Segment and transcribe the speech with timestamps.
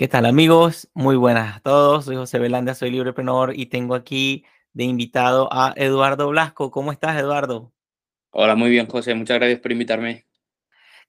[0.00, 0.88] ¿Qué tal amigos?
[0.94, 2.06] Muy buenas a todos.
[2.06, 6.70] Soy José Belanda, soy libreprenor y tengo aquí de invitado a Eduardo Blasco.
[6.70, 7.70] ¿Cómo estás, Eduardo?
[8.30, 9.14] Hola, muy bien, José.
[9.14, 10.24] Muchas gracias por invitarme.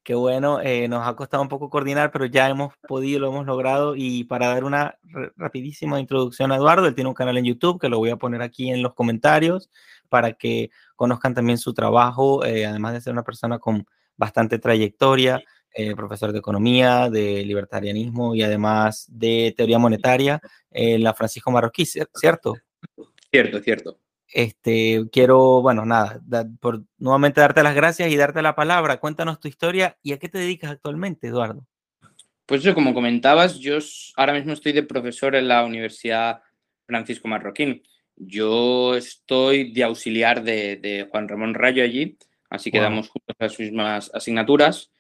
[0.04, 3.46] Qué bueno, eh, nos ha costado un poco coordinar, pero ya hemos podido, lo hemos
[3.46, 3.96] logrado.
[3.96, 4.98] Y para dar una
[5.38, 8.42] rapidísima introducción a Eduardo, él tiene un canal en YouTube que lo voy a poner
[8.42, 9.70] aquí en los comentarios
[10.10, 13.86] para que conozcan también su trabajo, eh, además de ser una persona con
[14.18, 15.42] bastante trayectoria,
[15.74, 21.86] eh, profesor de economía, de libertarianismo y además de teoría monetaria en la Francisco Marroquí,
[21.86, 22.56] ¿cierto?
[23.32, 24.00] Cierto, cierto.
[24.34, 26.22] Este, quiero, bueno, nada,
[26.60, 29.00] por nuevamente darte las gracias y darte la palabra.
[29.00, 31.66] Cuéntanos tu historia y a qué te dedicas actualmente, Eduardo.
[32.46, 33.78] Pues eso, como comentabas, yo
[34.18, 36.42] ahora mismo estoy de profesor en la Universidad
[36.86, 37.84] Francisco Marroquín.
[38.16, 42.18] Yo estoy de auxiliar de, Juan Ramón Rayo allí,
[42.50, 44.91] así que damos juntos las mismas asignaturas.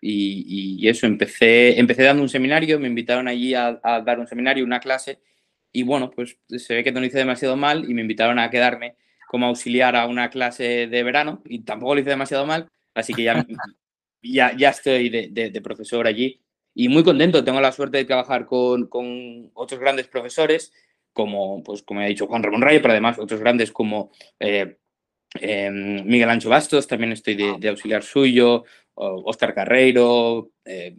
[0.00, 4.64] Y, eso, empecé, empecé dando un seminario, me invitaron allí a, a dar un seminario,
[4.64, 5.18] una clase,
[5.72, 8.50] y bueno, pues se ve que no lo hice demasiado mal y me invitaron a
[8.50, 8.96] quedarme
[9.28, 13.22] como auxiliar a una clase de verano y tampoco lo hice demasiado mal, así que
[13.24, 13.46] ya,
[14.22, 16.40] ya, ya estoy de, profesor allí
[16.74, 17.44] y muy contento.
[17.44, 20.72] Tengo la suerte de trabajar con, con otros grandes profesores,
[21.12, 24.78] como, pues, como ha dicho Juan Ramón Rayo, pero además otros grandes como eh,
[25.40, 28.64] em, Miguel Ancho Bastos, también estoy de, auxiliar suyo,
[28.98, 30.96] Oscar Carreiro, eh,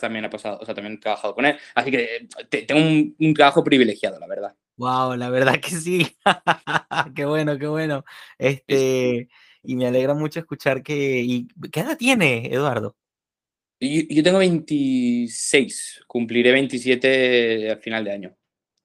[0.00, 1.56] también ha pasado, o sea, también he trabajado con él.
[1.74, 2.28] Así que
[2.66, 4.54] tengo un, trabajo privilegiado, la verdad.
[4.76, 6.06] Wow, la verdad que sí.
[7.14, 8.04] qué bueno, qué bueno.
[8.38, 9.28] Este,
[9.62, 11.20] y me alegra mucho escuchar que.
[11.20, 12.96] Y, ¿Qué edad tiene, Eduardo?
[13.80, 18.36] Yo, yo tengo 26, cumpliré 27 al final de año.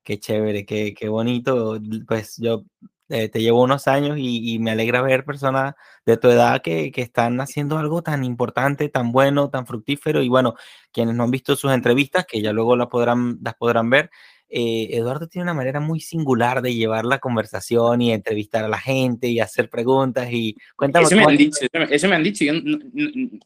[0.03, 1.79] Qué chévere, qué, qué bonito.
[2.07, 2.65] Pues yo
[3.09, 7.01] eh, te llevo unos años y, me alegra ver personas de tu edad que, que,
[7.01, 10.21] están haciendo algo tan importante, tan bueno, tan fructífero.
[10.21, 10.55] Y bueno,
[10.91, 14.09] quienes no han visto sus entrevistas, que ya luego las podrán, las podrán ver,
[14.55, 18.77] eh, Eduardo tiene una manera muy singular de llevar la conversación y entrevistar a la
[18.77, 20.27] gente y hacer preguntas.
[20.31, 21.05] Y cuéntame.
[21.05, 22.45] Eso me han dicho, eso me han dicho.
[22.45, 22.53] Yo,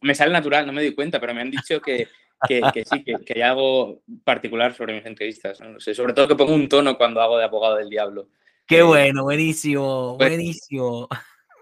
[0.01, 2.09] me sale natural, no me doy cuenta, pero me han dicho que,
[2.45, 5.61] que, que sí, que, que, hay algo particular sobre mis entrevistas.
[5.61, 5.79] ¿no?
[5.79, 8.27] sé, sobre todo que pongo un tono cuando hago de abogado del diablo.
[8.67, 11.07] Qué bueno, buenísimo, pues buenísimo.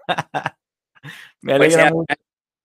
[1.42, 2.16] Me pues, alegra mucho.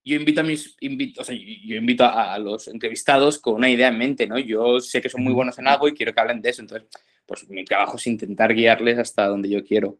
[0.02, 3.88] Yo invito a mis invito, o sea, yo invito a, los entrevistados con una idea
[3.88, 4.38] en mente, ¿no?
[4.38, 6.62] Yo sé que son muy buenos en algo y quiero que hablen de eso.
[6.62, 6.88] Entonces,
[7.26, 9.98] pues mi trabajo es intentar guiarles hasta donde yo quiero.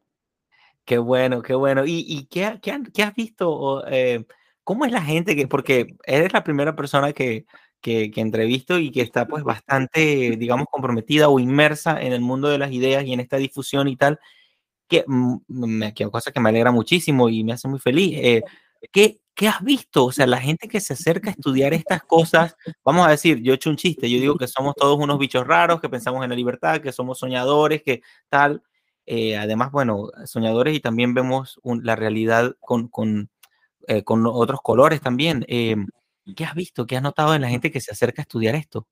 [0.87, 1.85] Qué bueno, qué bueno.
[1.85, 3.87] ¿Y, y qué, qué, qué, has visto?
[3.89, 4.25] Eh,
[4.65, 7.45] ¿Cómo es la gente que, porque eres la primera persona que,
[7.81, 12.49] que, que, entrevisto y que está pues bastante, digamos, comprometida o inmersa en el mundo
[12.49, 14.19] de las ideas y en esta difusión y tal,
[14.89, 18.19] que, me, que cosa que me alegra muchísimo y me hace muy feliz.
[18.19, 18.43] Eh,
[18.93, 20.05] ¿qué, ¿Qué has visto?
[20.07, 23.53] O sea, la gente que se acerca a estudiar estas cosas, vamos a decir, yo
[23.53, 26.31] he hecho un chiste, yo digo que somos todos unos bichos raros, que pensamos en
[26.31, 28.63] la libertad, que somos soñadores, que tal.
[29.07, 33.31] Eh, además, bueno, soñadores y también vemos la realidad con, con,
[33.89, 35.47] eh, con otros colores también.
[36.37, 36.87] ¿Qué has visto?
[36.87, 38.87] ¿Qué has notado en la gente que se acerca a estudiar esto?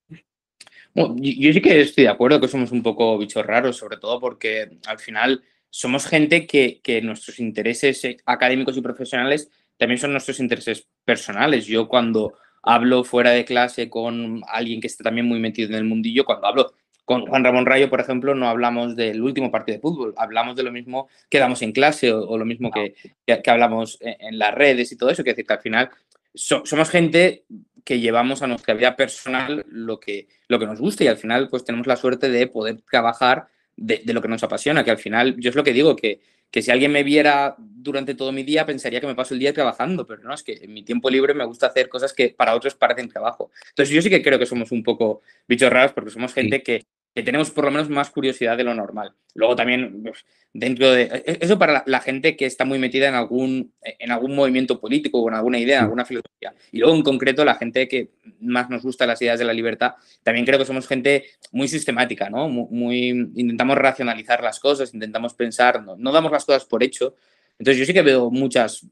[0.94, 4.18] Bueno, yo sí que estoy de acuerdo que somos un poco bichos raros, sobre todo
[4.18, 10.40] porque al final somos gente que, que nuestros intereses académicos y profesionales también son nuestros
[10.40, 11.66] intereses personales.
[11.66, 15.84] Yo cuando hablo fuera de clase con alguien que está también muy metido en el
[15.84, 16.72] mundillo, cuando hablo
[17.04, 20.62] con Juan Ramón Rayo, por ejemplo, no hablamos del último partido de fútbol, hablamos de
[20.62, 24.54] lo mismo que damos en clase o, lo mismo que, que, hablamos en, en, las
[24.54, 25.88] redes y todo eso, que decir que al final
[26.38, 27.44] somos gente
[27.84, 31.48] que llevamos a nuestra vida personal lo que, lo que nos gusta y al final
[31.48, 35.36] pues tenemos la suerte de poder trabajar de, lo que nos apasiona, que al final
[35.38, 38.66] yo es lo que digo, que, que si alguien me viera durante todo mi día
[38.66, 41.34] pensaría que me paso el día trabajando, pero no, es que en mi tiempo libre
[41.34, 43.50] me gusta hacer cosas que para otros parecen trabajo.
[43.70, 46.84] Entonces yo sí que creo que somos un poco bichos raros porque somos gente que,
[47.18, 49.12] que tenemos por lo menos más curiosidad de lo normal.
[49.34, 51.02] Luego también, pues, dentro de...
[51.02, 55.18] E, eso para la, gente que está muy metida en algún, en algún movimiento político
[55.18, 56.54] o en alguna idea, en alguna filosofía.
[56.70, 59.94] Y luego, en concreto, la gente que más nos gusta las ideas de la libertad,
[60.22, 62.48] también creo que somos gente muy sistemática, ¿no?
[62.48, 67.16] Muy, intentamos racionalizar las cosas, intentamos pensar, no, no, damos las cosas por hecho.
[67.58, 68.86] Entonces, yo sí que veo muchas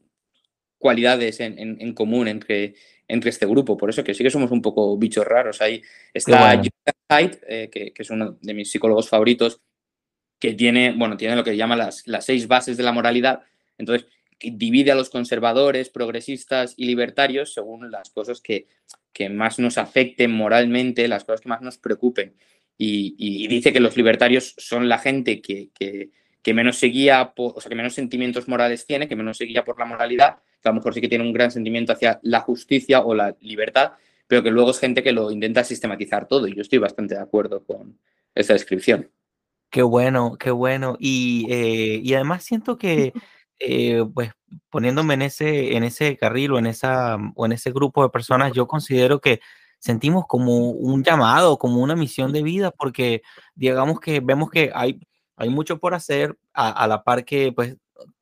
[0.77, 2.75] cualidades en, en, en común entre
[3.07, 3.77] entre este grupo.
[3.77, 5.61] Por eso que sí que somos un poco bichos raros.
[5.61, 5.81] Ahí
[6.13, 9.61] está Jonathan eh, que, es uno de mis psicólogos favoritos,
[10.39, 13.41] que tiene, bueno, tiene lo que llama las, las seis bases de la moralidad.
[13.77, 14.07] Entonces,
[14.39, 18.67] divide a los conservadores, progresistas y libertarios según las cosas que,
[19.13, 22.35] que más nos afecten moralmente, las cosas que más nos preocupen.
[22.79, 26.11] Y, dice que los libertarios son la gente que, que,
[26.43, 29.63] que menos se guía, o sea, que menos sentimientos morales tiene, que menos se guía
[29.63, 33.01] por la moralidad, a lo mejor sí que tiene un gran sentimiento hacia la justicia
[33.01, 33.93] o la libertad,
[34.27, 37.21] pero que luego es gente que lo intenta sistematizar todo y yo estoy bastante de
[37.21, 37.97] acuerdo con
[38.35, 39.09] esta descripción.
[39.69, 40.95] Qué bueno, qué bueno.
[40.99, 43.13] Y, eh, y además siento que,
[43.59, 44.31] eh, pues,
[44.69, 48.53] poniéndome en ese, en ese carril o en, esa, o en ese grupo de personas,
[48.53, 49.39] yo considero que
[49.79, 53.21] sentimos como un llamado, como una misión de vida, porque
[53.55, 54.99] digamos que vemos que hay,
[55.35, 57.75] hay mucho por hacer a, a la par que, pues,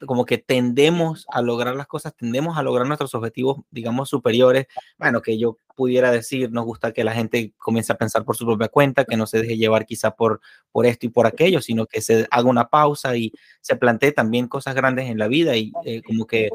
[0.05, 4.67] como que tendemos a lograr las cosas, tendemos a lograr nuestros objetivos, digamos, superiores.
[4.97, 8.45] Bueno, que yo pudiera decir, nos gusta que la gente comience a pensar por su
[8.45, 10.41] propia cuenta, que no se deje llevar quizá por,
[10.71, 14.47] por esto y por aquello, sino que se haga una pausa y se plantee también
[14.47, 16.49] cosas grandes en la vida y eh, como que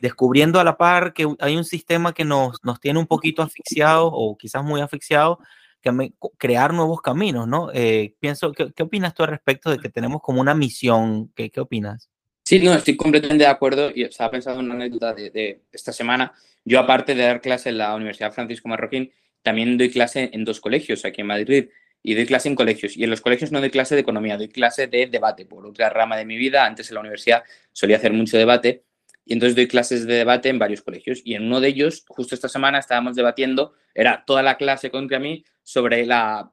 [0.00, 4.10] descubriendo a la par que hay un sistema que nos, nos tiene un poquito asfixiados
[4.12, 5.38] o quizás muy asfixiados,
[5.82, 7.70] que crear nuevos caminos, ¿no?
[7.74, 11.32] Eh, pienso, ¿qué, ¿qué, opinas tú al respecto de que tenemos como una misión?
[11.34, 12.11] ¿Qué, qué opinas?
[12.52, 16.34] Sí, no, estoy completamente de acuerdo y estaba pensando en una anécdota de, esta semana.
[16.66, 19.10] Yo, aparte de dar clase en la Universidad Francisco Marroquín,
[19.40, 21.70] también doy clase en dos colegios aquí en Madrid
[22.02, 22.94] y doy clase en colegios.
[22.94, 25.88] Y en los colegios no doy clase de economía, doy clase de debate, por otra
[25.88, 26.66] rama de mi vida.
[26.66, 28.84] Antes en la universidad solía hacer mucho debate
[29.24, 31.22] y entonces doy clases de debate en varios colegios.
[31.24, 35.18] Y en uno de ellos, justo esta semana, estábamos debatiendo, era toda la clase contra
[35.18, 36.52] mí sobre la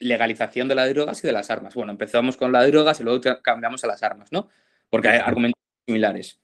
[0.00, 1.76] legalización de las drogas y de las armas.
[1.76, 4.48] Bueno, empezamos con las drogas y luego cambiamos a las armas, ¿no?
[4.90, 6.40] Porque hay argumentos similares.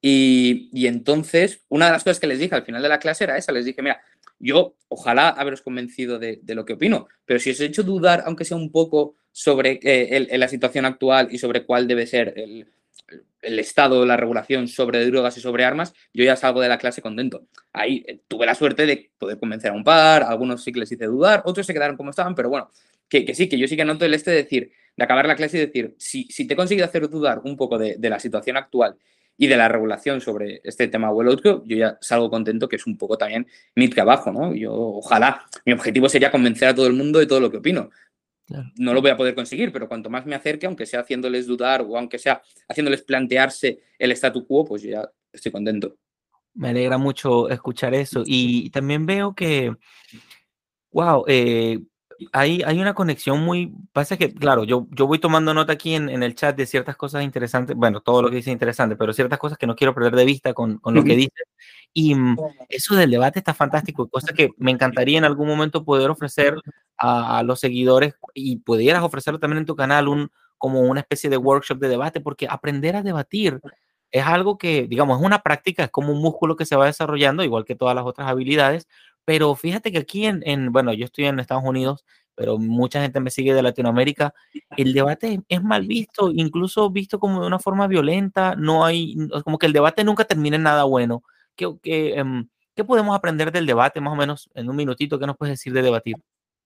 [0.00, 3.24] Y, y, entonces, una de las cosas que les dije al final de la clase
[3.24, 4.02] era esa, les dije, mira,
[4.38, 8.22] yo ojalá haberos convencido de, de lo que opino, pero si os he hecho dudar,
[8.26, 12.34] aunque sea un poco, sobre eh, el, la situación actual y sobre cuál debe ser
[12.36, 12.68] el,
[13.42, 17.02] el estado, la regulación sobre drogas y sobre armas, yo ya salgo de la clase
[17.02, 17.46] contento.
[17.72, 20.92] Ahí eh, tuve la suerte de poder convencer a un par, algunos sí que les
[20.92, 22.70] hice dudar, otros se quedaron como estaban, pero bueno,
[23.14, 25.36] que, que sí, que yo sí que noto el este de decir, de acabar la
[25.36, 28.18] clase y decir, si, si te he conseguido hacer dudar un poco de, de, la
[28.18, 28.96] situación actual
[29.36, 32.74] y de la regulación sobre este tema o el otro, yo ya salgo contento, que
[32.74, 33.46] es un poco también
[33.76, 34.52] mi trabajo, ¿no?
[34.52, 37.90] Yo, ojalá, mi objetivo sería convencer a todo el mundo de todo lo que opino.
[38.46, 38.70] Claro.
[38.78, 41.82] No lo voy a poder conseguir, pero cuanto más me acerque, aunque sea haciéndoles dudar
[41.82, 45.96] o aunque sea haciéndoles plantearse el statu quo, pues yo ya estoy contento.
[46.54, 48.24] Me alegra mucho escuchar eso.
[48.26, 49.72] Y también veo que,
[50.90, 51.80] wow, eh,
[52.32, 56.08] hay, hay una conexión muy, pasa que, claro, yo, yo voy tomando nota aquí en,
[56.08, 59.38] en, el chat de ciertas cosas interesantes, bueno, todo lo que dice interesante, pero ciertas
[59.38, 61.44] cosas que no quiero perder de vista con, con lo que dice.
[61.92, 62.36] Y mm,
[62.68, 66.56] eso del debate está fantástico, cosa que me encantaría en algún momento poder ofrecer
[66.96, 71.30] a, a los seguidores y pudieras ofrecerlo también en tu canal, un, como una especie
[71.30, 73.60] de workshop de debate, porque aprender a debatir
[74.14, 77.42] es algo que, digamos, es una práctica, es como un músculo que se va desarrollando,
[77.42, 78.86] igual que todas las otras habilidades,
[79.24, 82.04] pero fíjate que aquí en, en, bueno, yo estoy en Estados Unidos,
[82.34, 84.34] pero mucha gente me sigue de Latinoamérica,
[84.76, 89.58] el debate es mal visto, incluso visto como de una forma violenta, no hay, como
[89.58, 91.22] que el debate nunca termina en nada bueno.
[91.54, 95.18] ¿Qué, qué, um, ¿qué podemos aprender del debate, más o menos, en un minutito?
[95.18, 96.16] ¿Qué nos puedes decir de debatir?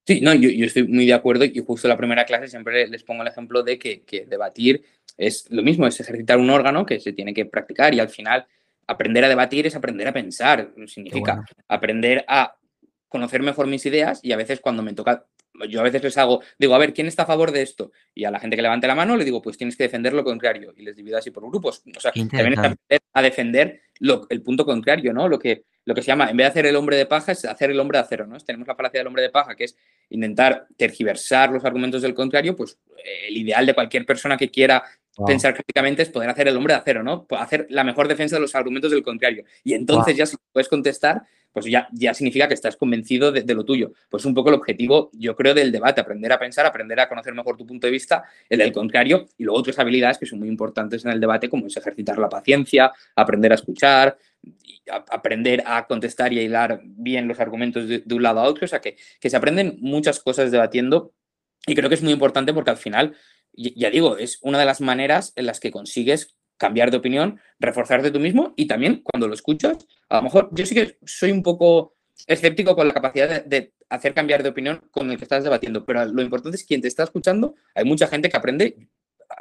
[0.06, 2.88] Sí, no, yo, yo, estoy muy de acuerdo y justo en la primera clase siempre
[2.88, 4.82] les pongo el ejemplo de que, que debatir
[5.18, 8.46] es lo mismo, es ejercitar un órgano que se tiene que practicar y al final
[8.88, 11.46] aprender a debatir es aprender a pensar, significa bueno.
[11.68, 12.56] aprender a
[13.08, 15.26] conocer mejor mis ideas y a veces cuando me toca,
[15.68, 17.92] yo a veces les hago, digo, a ver, ¿quién está a favor de esto?
[18.14, 20.24] Y a la gente que levante la mano le digo, pues tienes que defender lo
[20.24, 21.82] contrario y les divido así por grupos.
[21.96, 25.28] O sea, también es aprender a defender lo, el punto contrario, ¿no?
[25.28, 27.44] Lo que, lo que se llama, en vez de hacer el hombre de paja, es
[27.44, 28.38] hacer el hombre de acero, ¿no?
[28.38, 29.76] Tenemos la falacia del hombre de paja, que es
[30.10, 32.78] intentar tergiversar los argumentos del contrario, pues
[33.26, 34.82] el ideal de cualquier persona que quiera
[35.18, 35.26] wow.
[35.26, 37.26] pensar críticamente es poder hacer el hombre de acero, ¿no?
[37.30, 39.44] Hacer la mejor defensa de los argumentos del contrario.
[39.64, 40.18] Y entonces wow.
[40.18, 41.22] ya si puedes contestar,
[41.52, 43.92] pues ya, ya significa que estás convencido de, de, lo tuyo.
[44.08, 47.34] Pues un poco el objetivo, yo creo, del debate, aprender a pensar, aprender a conocer
[47.34, 50.48] mejor tu punto de vista, el del contrario, y luego otras habilidades que son muy
[50.48, 54.16] importantes en el debate, como es ejercitar la paciencia, aprender a escuchar,
[54.90, 58.44] a, aprender a contestar y a hilar bien los argumentos de, de un lado a
[58.44, 58.64] otro.
[58.64, 61.12] O sea, que, que se aprenden muchas cosas debatiendo
[61.66, 63.16] y creo que es muy importante porque al final
[63.52, 68.10] ya digo, es una de las maneras en las que consigues cambiar de opinión, reforzarte
[68.10, 71.42] tú mismo y también cuando lo escuchas, a lo mejor yo sí que soy un
[71.42, 71.96] poco
[72.26, 76.04] escéptico con la capacidad de, hacer cambiar de opinión con el que estás debatiendo, pero
[76.04, 78.88] lo importante es quien te está escuchando, hay mucha gente que aprende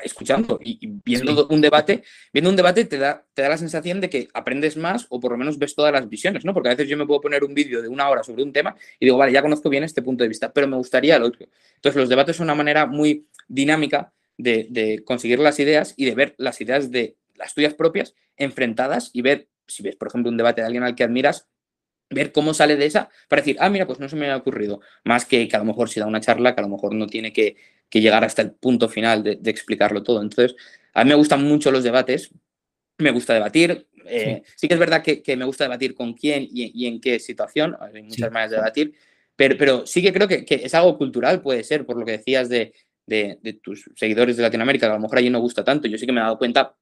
[0.03, 1.47] escuchando y, y viendo sí.
[1.49, 2.03] un debate,
[2.33, 5.31] viendo un debate te da, te da la sensación de que aprendes más o por
[5.31, 6.53] lo menos ves todas las visiones, ¿no?
[6.53, 8.75] Porque a veces yo me puedo poner un vídeo de una hora sobre un tema
[8.99, 11.47] y digo, vale, ya conozco bien este punto de vista, pero me gustaría el otro.
[11.75, 16.15] Entonces los debates son una manera muy dinámica de, de, conseguir las ideas y de
[16.15, 20.37] ver las ideas de las tuyas propias enfrentadas y ver, si ves, por ejemplo, un
[20.37, 21.47] debate de alguien al que admiras,
[22.09, 24.79] ver cómo sale de esa para decir, ah, mira, pues no se me ha ocurrido.
[25.03, 27.07] Más que que a lo mejor si da una charla, que a lo mejor no
[27.07, 27.57] tiene que,
[27.89, 30.21] que llegar hasta el punto final de, de, explicarlo todo.
[30.21, 30.55] Entonces,
[30.93, 32.31] a mí me gustan mucho los debates,
[32.97, 34.67] me gusta debatir, Eh, sí.
[34.67, 38.31] que es verdad que, me gusta debatir con quién y, en qué situación, hay muchas
[38.31, 38.93] maneras de debatir,
[39.35, 42.49] pero, pero sí que creo que, es algo cultural, puede ser, por lo que decías
[42.49, 42.73] de,
[43.05, 45.87] de, tus seguidores de Latinoamérica, que a lo mejor allí no gusta tanto.
[45.87, 46.75] Yo sí que me he dado cuenta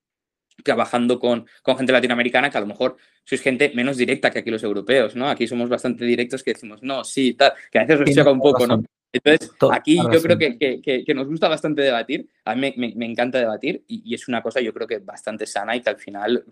[0.63, 2.95] trabajando con, con, gente latinoamericana que a lo mejor
[3.25, 5.29] sois gente menos directa que aquí los europeos, ¿no?
[5.29, 8.39] Aquí somos bastante directos que decimos, no, sí, tal, que a veces nos choca un
[8.39, 8.83] poco, ¿no?
[9.23, 13.39] Entonces, aquí yo creo que, que, nos gusta bastante debatir, a mí me, me, encanta
[13.39, 16.43] debatir y, es una cosa yo creo que bastante sana y que al final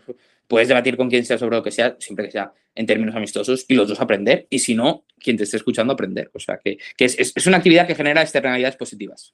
[0.47, 3.65] puedes debatir con quien sea sobre lo que sea, siempre que sea en términos amistosos
[3.67, 6.31] y los dos aprender y si no, quien te esté escuchando aprender.
[6.33, 9.33] O sea, que, es, es, una actividad que genera externalidades positivas.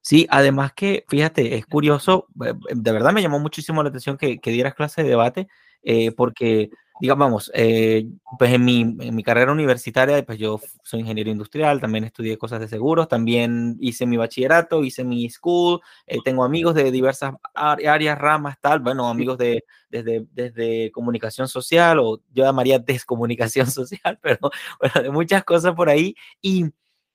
[0.00, 4.38] Sí, además que, fíjate, es curioso, eh, de verdad me llamó muchísimo la atención que,
[4.38, 5.48] que dieras clase de debate,
[5.82, 6.70] eh, porque,
[7.00, 8.06] digamos, eh,
[8.38, 12.60] pues en mi, en mi, carrera universitaria, pues yo soy ingeniero industrial, también estudié cosas
[12.60, 15.80] de seguros, también hice mi bachillerato, hice mi school,
[16.24, 22.20] tengo amigos de diversas áreas, ramas, tal, bueno, amigos de, desde, desde comunicación social, o
[22.32, 24.38] yo llamaría descomunicación social, pero
[24.78, 26.66] bueno, de muchas cosas por ahí, y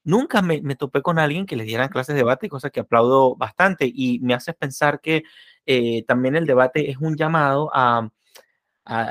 [0.06, 3.92] nunca me, topé con alguien que le dieran clases de debate, cosa que aplaudo bastante
[3.94, 5.24] y me hace pensar que
[5.66, 8.10] eh, también el debate es un llamado a,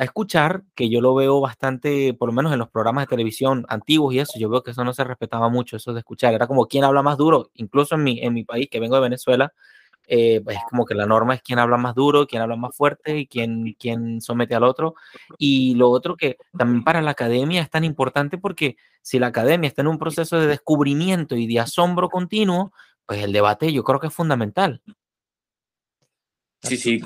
[0.01, 4.15] escuchar, que yo lo veo bastante, por lo menos en los programas de televisión antiguos
[4.15, 6.67] y eso, yo veo que eso no se respetaba mucho, eso de escuchar, era como
[6.67, 9.53] quién habla más duro, incluso en mi, en mi país, que vengo de Venezuela,
[10.07, 13.19] eh, pues como que la norma es quién habla más duro, quién habla más fuerte
[13.19, 14.95] y quién, quién somete al otro.
[15.39, 19.69] Y lo otro que también para la academia es tan importante porque si la academia
[19.69, 22.73] está en un proceso de descubrimiento y de asombro continuo,
[23.07, 24.83] pues el debate yo creo que es fundamental.
[26.65, 27.01] Sí, sí,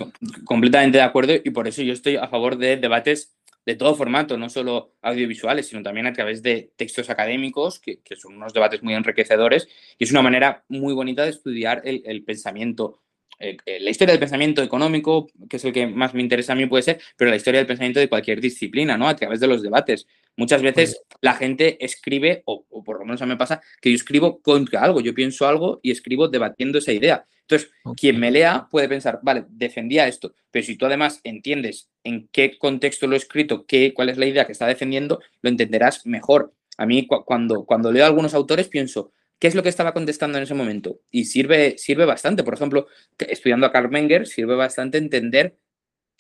[0.45, 3.39] completamente de acuerdo y por eso yo estoy a favor de debates
[3.69, 8.37] de todo formato, no solo audiovisuales, sino también a través de textos académicos, que, son
[8.37, 13.03] unos debates muy enriquecedores, y es una manera muy bonita de estudiar el, pensamiento,
[13.39, 16.83] la historia del pensamiento económico, que es el que más me interesa a mí puede
[16.83, 19.07] ser, pero la historia del pensamiento de cualquier disciplina, ¿no?
[19.07, 20.07] A través de los debates.
[20.35, 23.91] Muchas veces la gente escribe, o, o por lo menos a mí me pasa, que
[23.91, 27.27] yo escribo contra algo, yo pienso algo y escribo debatiendo esa idea.
[27.49, 32.29] Entonces, quien me lea puede pensar, vale, defendía esto, pero si tú además entiendes en
[32.31, 36.05] qué contexto lo he escrito, qué, cuál es la idea que está defendiendo, lo entenderás
[36.05, 36.53] mejor.
[36.77, 40.37] A mí cuando, cuando leo a algunos autores pienso, ¿qué es lo que estaba contestando
[40.37, 41.01] en ese momento?
[41.11, 42.45] Y sirve, sirve bastante.
[42.45, 42.87] Por ejemplo,
[43.19, 45.57] estudiando a Karl Menger, sirve bastante entender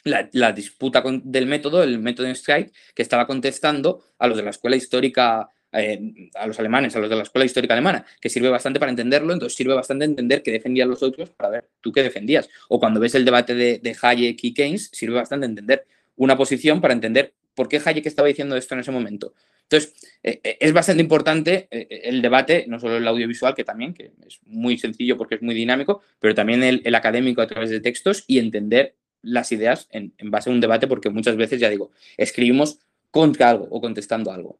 [0.04, 4.50] la, disputa del método, el método en Strike, que estaba contestando a los de la
[4.50, 8.48] escuela histórica eh, a los alemanes, a los de la escuela histórica alemana, que sirve
[8.48, 12.02] bastante para entenderlo, entonces sirve bastante entender qué defendían los otros para ver tú qué
[12.02, 12.48] defendías.
[12.68, 16.94] O cuando ves el debate de, Hayek y Keynes, sirve bastante entender una posición para
[16.94, 19.34] entender por qué Hayek estaba diciendo esto en ese momento.
[19.64, 24.12] Entonces, eh, eh, es bastante importante el debate, no solo el audiovisual, que también, que
[24.26, 28.24] es muy sencillo porque es muy dinámico, pero también el, académico a través de textos
[28.26, 31.90] y entender las ideas en, en, base a un debate, porque muchas veces, ya digo,
[32.16, 32.78] escribimos
[33.10, 34.58] contra algo o contestando algo.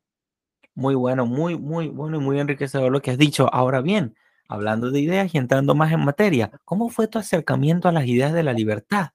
[0.79, 3.53] Muy bueno, muy, muy bueno y muy enriquecedor lo que has dicho.
[3.53, 4.15] Ahora bien,
[4.47, 8.33] hablando de ideas y entrando más en materia, ¿cómo fue tu acercamiento a las ideas
[8.33, 9.09] de la libertad?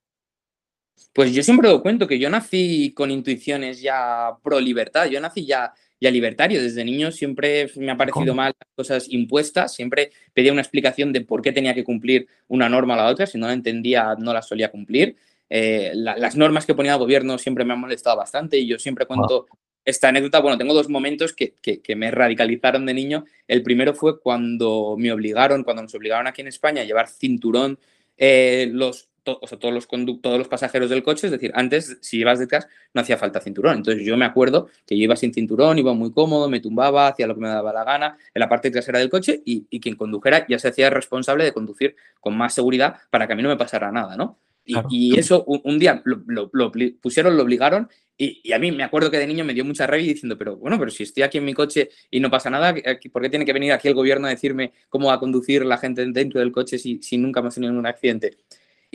[1.14, 5.46] Pues yo siempre lo cuento que yo nací con intuiciones ya pro libertad, yo nací
[5.46, 10.52] ya, ya libertario, desde niño siempre me ha parecido mal las cosas impuestas, siempre pedía
[10.52, 13.48] una explicación de por qué tenía que cumplir una norma a la otra, si no
[13.48, 15.16] la entendía no la solía cumplir.
[15.50, 19.06] Eh, las normas que ponía el gobierno siempre me han molestado bastante y yo siempre
[19.06, 19.46] cuento
[19.86, 21.56] esta anécdota, bueno, tengo dos momentos que,
[21.96, 23.26] me radicalizaron de niño.
[23.48, 27.80] El primero fue cuando me obligaron, cuando nos obligaron aquí en España a llevar cinturón
[28.18, 29.88] eh, los, o sea, todos, los
[30.22, 33.78] todos los pasajeros del coche, es decir, antes si ibas detrás no hacía falta cinturón.
[33.78, 37.28] Entonces yo me acuerdo que yo iba sin cinturón, iba muy cómodo, me tumbaba, hacía
[37.28, 40.46] lo que me daba la gana en la parte trasera del coche y, quien condujera
[40.48, 43.58] ya se hacía responsable de conducir con más seguridad para que a mí no me
[43.58, 44.40] pasara nada, ¿no?
[44.66, 49.28] Y, eso un, día lo, pusieron, lo obligaron y, a mí me acuerdo que de
[49.28, 51.90] niño me dio mucha rabia diciendo, pero bueno, pero si estoy aquí en mi coche
[52.10, 52.74] y no pasa nada,
[53.12, 55.78] ¿por qué tiene que venir aquí el gobierno a decirme cómo va a conducir la
[55.78, 58.38] gente dentro del coche si, si nunca hemos tenido un accidente?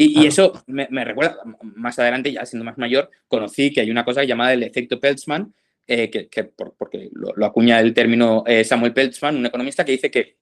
[0.01, 1.39] Y, eso me, recuerda,
[1.75, 5.53] más adelante, ya siendo más mayor, conocí que hay una cosa llamada el efecto Peltzman,
[5.89, 6.45] eh, que,
[6.77, 10.37] porque lo, acuña el término eh, Samuel Peltzman, un economista que dice que,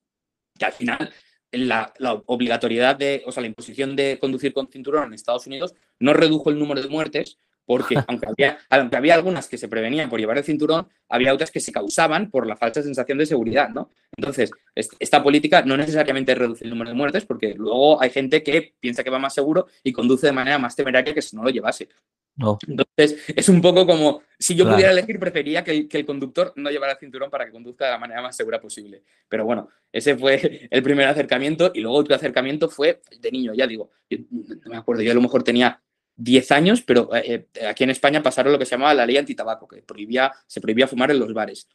[0.59, 1.11] que al final
[1.59, 1.93] la,
[2.27, 6.51] obligatoriedad de, o sea, la imposición de conducir con cinturón en Estados Unidos no redujo
[6.51, 10.39] el número de muertes, porque aunque había, aunque había algunas que se prevenían por llevar
[10.39, 13.91] el cinturón, había otras que se causaban por la falsa sensación de seguridad, ¿no?
[14.17, 18.75] Entonces, esta política no necesariamente reduce el número de muertes, porque luego hay gente que
[18.81, 21.51] piensa que va más seguro y conduce de manera más temeraria que si no lo
[21.51, 21.89] llevase.
[22.37, 22.59] No.
[22.69, 26.93] Entonces, es un poco como, si yo pudiera elegir, prefería que el, conductor no llevara
[26.93, 29.03] el cinturón para que conduzca de la manera más segura posible.
[29.29, 33.67] Pero bueno, ese fue el primer acercamiento y luego otro acercamiento fue de niño, ya
[33.67, 35.81] digo, no me acuerdo, yo a lo mejor tenía
[36.17, 39.17] 10 años, pero eh, eh, aquí en España pasaron lo que se llamaba la ley
[39.17, 41.69] antitabaco, que prohibía, se prohibía fumar en los bares.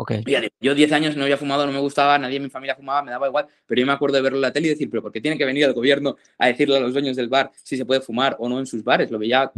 [0.00, 0.22] Okay.
[0.60, 3.10] Yo 10 años no había fumado, no me gustaba, nadie en mi familia fumaba, me
[3.10, 5.10] daba igual, pero yo me acuerdo de verlo en la tele y decir, pero ¿por
[5.10, 7.84] qué tiene que venir el gobierno a decirle a los dueños del bar si se
[7.84, 9.10] puede fumar o no en sus bares?
[9.10, 9.50] Lo veía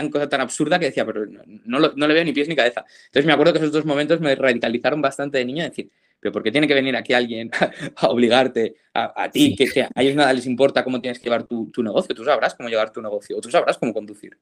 [0.00, 2.84] tan, cosa tan absurda que decía, pero no, no, le veo ni pies ni cabeza.
[3.06, 6.42] Entonces me acuerdo que esos dos momentos me radicalizaron bastante de niño, decir, pero ¿por
[6.42, 7.50] qué tiene que venir aquí alguien
[7.96, 11.70] a obligarte a, ti, que, a ellos nada les importa cómo tienes que llevar tu,
[11.70, 12.14] tu negocio?
[12.14, 14.36] Tú sabrás cómo llevar tu negocio o tú sabrás cómo conducir.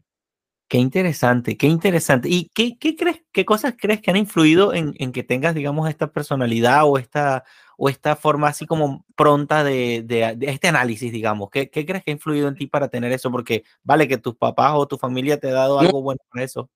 [0.68, 2.28] Qué interesante, qué interesante.
[2.28, 5.88] ¿Y qué, qué crees, qué cosas crees que han influido en, en, que tengas, digamos,
[5.88, 7.44] esta personalidad o esta,
[7.80, 11.48] o esta forma así como pronta de, de, este análisis, digamos?
[11.48, 13.30] ¿Qué, ¿Qué, crees que ha influido en ti para tener eso?
[13.30, 16.68] Porque vale que tus papás o tu familia te ha dado algo bueno para eso.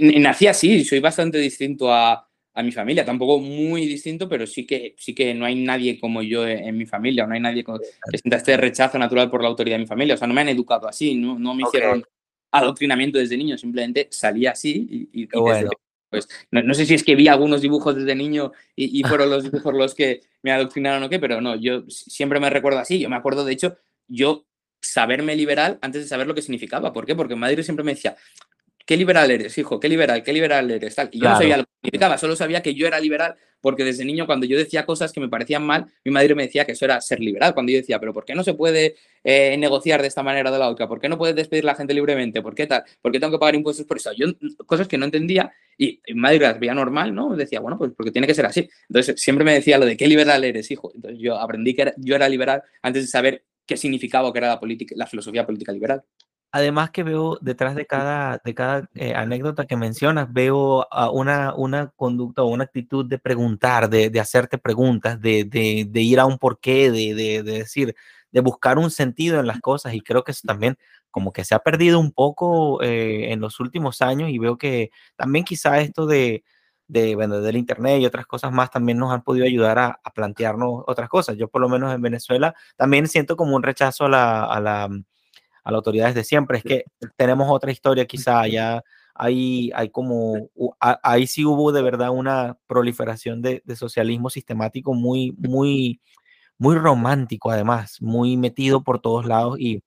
[0.00, 4.94] Nací así, soy bastante distinto a, a, mi familia, tampoco muy distinto, pero sí que,
[4.96, 8.38] sí que no hay nadie como yo en, mi familia, no hay nadie que sienta
[8.38, 10.88] este rechazo natural por la autoridad de mi familia, o sea, no me han educado
[10.88, 12.02] así, no, no me hicieron
[12.50, 15.28] adoctrinamiento desde niño, simplemente salía así y,
[16.10, 19.74] pues no, sé si es que vi algunos dibujos desde niño y, fueron los dibujos
[19.74, 23.16] los que me adoctrinaron o qué, pero no, yo siempre me recuerdo así, yo me
[23.16, 24.46] acuerdo de hecho, yo
[24.80, 27.14] saberme liberal antes de saber lo que significaba, ¿por qué?
[27.14, 28.16] Porque en Madrid siempre me decía,
[28.86, 29.78] ¿qué liberal eres, hijo?
[29.78, 30.22] ¿Qué liberal?
[30.22, 30.94] ¿Qué liberal eres?
[30.94, 31.10] Tal.
[31.12, 34.04] Y yo no sabía lo que significaba, solo sabía que yo era liberal porque desde
[34.04, 36.84] niño cuando yo decía cosas que me parecían mal, mi madre me decía que eso
[36.84, 37.52] era ser liberal.
[37.52, 40.58] Cuando yo decía, pero ¿por qué no se puede eh, negociar de esta manera de
[40.60, 40.86] la otra?
[40.86, 42.42] ¿Por qué no puedes despedir a la gente libremente?
[42.42, 42.84] ¿Por qué tal?
[43.02, 44.12] ¿Por qué tengo que pagar impuestos por eso?
[44.12, 44.28] Yo
[44.66, 47.34] cosas que no entendía y mi madre las veía normal, ¿no?
[47.34, 48.68] Decía, bueno, pues porque tiene que ser así.
[48.88, 50.92] Entonces siempre me decía lo de qué liberal eres, hijo.
[50.94, 54.48] Entonces yo aprendí que yo era liberal antes de saber qué significaba o qué era
[54.48, 56.04] la, política, la filosofía política liberal.
[56.56, 61.88] Además que veo detrás de cada, de cada eh, anécdota que mencionas, veo una, una
[61.96, 66.24] conducta o una actitud de preguntar, de, de hacerte preguntas, de, de, de, ir a
[66.24, 67.94] un porqué, de, de, decir,
[68.32, 69.92] de buscar un sentido en las cosas.
[69.92, 70.78] Y creo que eso también
[71.10, 74.90] como que se ha perdido un poco eh, en los últimos años y veo que
[75.14, 76.42] también quizá esto de,
[76.88, 80.10] de, bueno, del Internet y otras cosas más también nos han podido ayudar a, a,
[80.14, 81.36] plantearnos otras cosas.
[81.36, 84.88] Yo por lo menos en Venezuela también siento como un rechazo a la, a la
[85.66, 86.58] a las autoridades de siempre.
[86.58, 86.84] Es que
[87.16, 90.48] tenemos otra historia quizá, ya hay, hay como,
[90.78, 96.00] ahí sí hubo de verdad una proliferación de, socialismo sistemático muy, muy,
[96.56, 99.82] muy romántico además, muy metido por todos lados y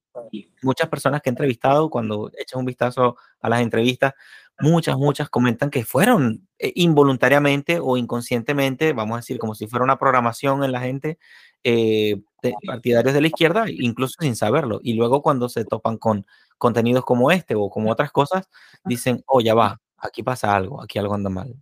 [0.61, 4.13] muchas personas que he entrevistado, cuando echan un vistazo a las entrevistas,
[4.59, 9.85] muchas, muchas comentan que fueron eh, involuntariamente o inconscientemente, vamos a decir, como si fuera
[9.85, 11.19] una programación en la gente,
[11.63, 12.21] eh,
[12.65, 14.79] partidarios de la izquierda, incluso sin saberlo.
[14.83, 16.25] Y luego cuando se topan con
[16.57, 18.47] contenidos como este o como otras cosas,
[18.83, 21.55] dicen, oh, ya va, aquí pasa algo, aquí algo anda mal.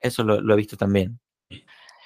[0.00, 1.18] Eso lo, he visto también.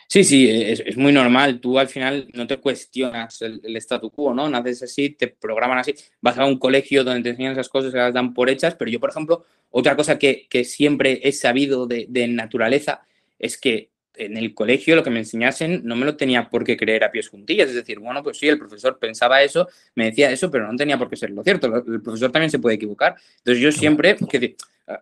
[0.08, 1.60] Sí, sí, es, muy normal.
[1.60, 4.48] Tú al final no te cuestionas el, el, statu quo, ¿no?
[4.48, 5.94] Naces así, te programan así.
[6.20, 8.74] Vas a un colegio donde te enseñan esas cosas, se las dan por hechas.
[8.74, 13.06] Pero yo, por ejemplo, otra cosa que, que siempre he sabido de, de naturaleza
[13.38, 16.76] es que en el colegio lo que me enseñasen no me lo tenía por qué
[16.76, 17.68] creer a pies juntillas.
[17.68, 20.98] Es decir, bueno, pues sí, el profesor pensaba eso, me decía eso, pero no tenía
[20.98, 21.84] por qué ser lo cierto.
[21.86, 23.16] El profesor también se puede equivocar.
[23.38, 24.56] Entonces yo siempre, que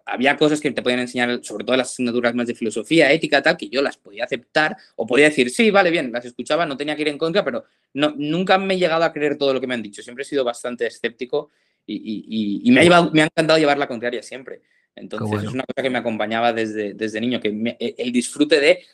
[0.07, 3.57] había cosas que te podían enseñar, sobre todo las asignaturas más de filosofía, ética, tal,
[3.57, 6.95] que yo las podía aceptar o podía decir, sí, vale, bien, las escuchaba, no tenía
[6.95, 9.67] que ir en contra, pero no, nunca me he llegado a creer todo lo que
[9.67, 10.03] me han dicho.
[10.03, 11.51] Siempre he sido bastante escéptico
[11.85, 14.63] y, me, ha me ha encantado llevar la contraria siempre.
[14.95, 18.85] Entonces, es una cosa que me acompañaba desde, desde niño, que e, el disfrute de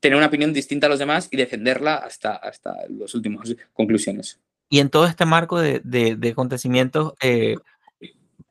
[0.00, 4.40] tener una opinión distinta a los demás y defenderla hasta, hasta las últimas conclusiones.
[4.68, 7.56] Y en todo este marco de, de, acontecimientos, eh,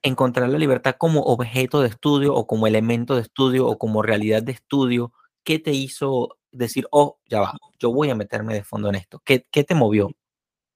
[0.01, 4.41] encontrar la libertad como objeto de estudio o como elemento de estudio o como realidad
[4.41, 5.11] de estudio,
[5.43, 9.21] ¿qué te hizo decir, oh, ya va, yo voy a meterme de fondo en esto?
[9.25, 10.11] ¿Qué, qué te movió?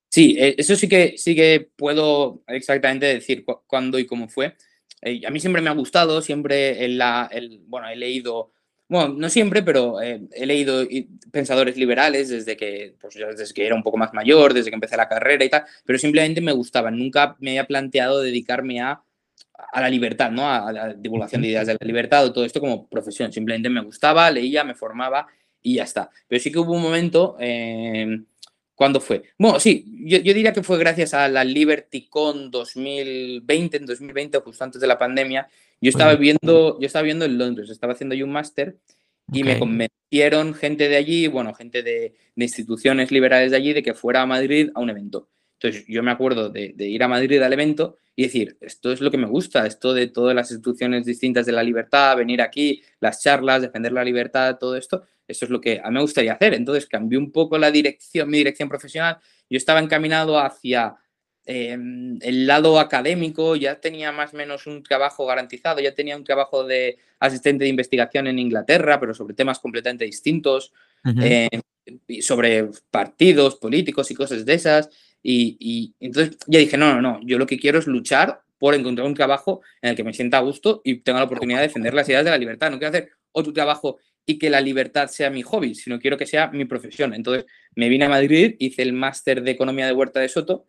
[0.09, 4.55] Sí, eh, eso sí que, sí que puedo exactamente decir cuándo y cómo fue.
[5.01, 8.51] Eh, a mí siempre me ha gustado, siempre en la, el, bueno, he leído,
[8.87, 10.85] bueno, no siempre, pero eh, he leído
[11.31, 14.97] pensadores liberales desde que, pues, desde que era un poco más mayor, desde que empecé
[14.97, 16.97] la carrera y tal, pero simplemente me gustaban.
[16.97, 19.01] Nunca me había planteado dedicarme a,
[19.71, 20.49] a la libertad, ¿no?
[20.49, 23.31] A, la divulgación de ideas de la libertad o todo esto como profesión.
[23.31, 25.27] Simplemente me gustaba, leía, me formaba
[25.61, 26.09] y ya está.
[26.27, 27.37] Pero sí que hubo un momento...
[27.39, 28.23] Eh,
[28.79, 29.23] ¿Cuándo fue?
[29.37, 34.79] Bueno, sí, yo, diría que fue gracias a la LibertyCon 2020, en 2020, justo antes
[34.79, 35.49] de la pandemia.
[35.81, 38.77] Yo estaba viendo, yo estaba viendo en Londres, estaba haciendo yo un máster
[39.33, 43.93] y me convencieron gente de allí, bueno, gente de, instituciones liberales de allí, de que
[43.93, 45.27] fuera a Madrid a un evento.
[45.59, 49.01] Entonces yo me acuerdo de, de, ir a Madrid al evento y decir, esto es
[49.01, 52.81] lo que me gusta, esto de todas las instituciones distintas de la libertad, venir aquí,
[53.01, 56.33] las charlas, defender la libertad, todo esto, eso es lo que a mí me gustaría
[56.33, 56.55] hacer.
[56.55, 59.19] Entonces cambié un poco la dirección, mi dirección profesional.
[59.49, 60.95] Yo estaba encaminado hacia
[61.45, 66.23] em, el lado académico, ya tenía más o menos un trabajo garantizado, ya tenía un
[66.23, 70.73] trabajo de asistente de investigación en Inglaterra, pero sobre temas completamente distintos,
[71.21, 71.49] eh,
[72.21, 74.89] sobre partidos políticos y cosas de esas.
[75.21, 78.73] Y, y, entonces ya dije, no, no, no, yo lo que quiero es luchar por
[78.73, 81.67] encontrar un trabajo en el que me sienta a gusto y tenga la oportunidad de
[81.67, 82.71] defender las ideas de la libertad.
[82.71, 86.27] No quiero hacer otro trabajo y que la libertad sea mi hobby, sino quiero que
[86.27, 87.15] sea mi profesión.
[87.15, 90.67] Entonces me vine a Madrid, hice el máster de Economía de Huerta de Soto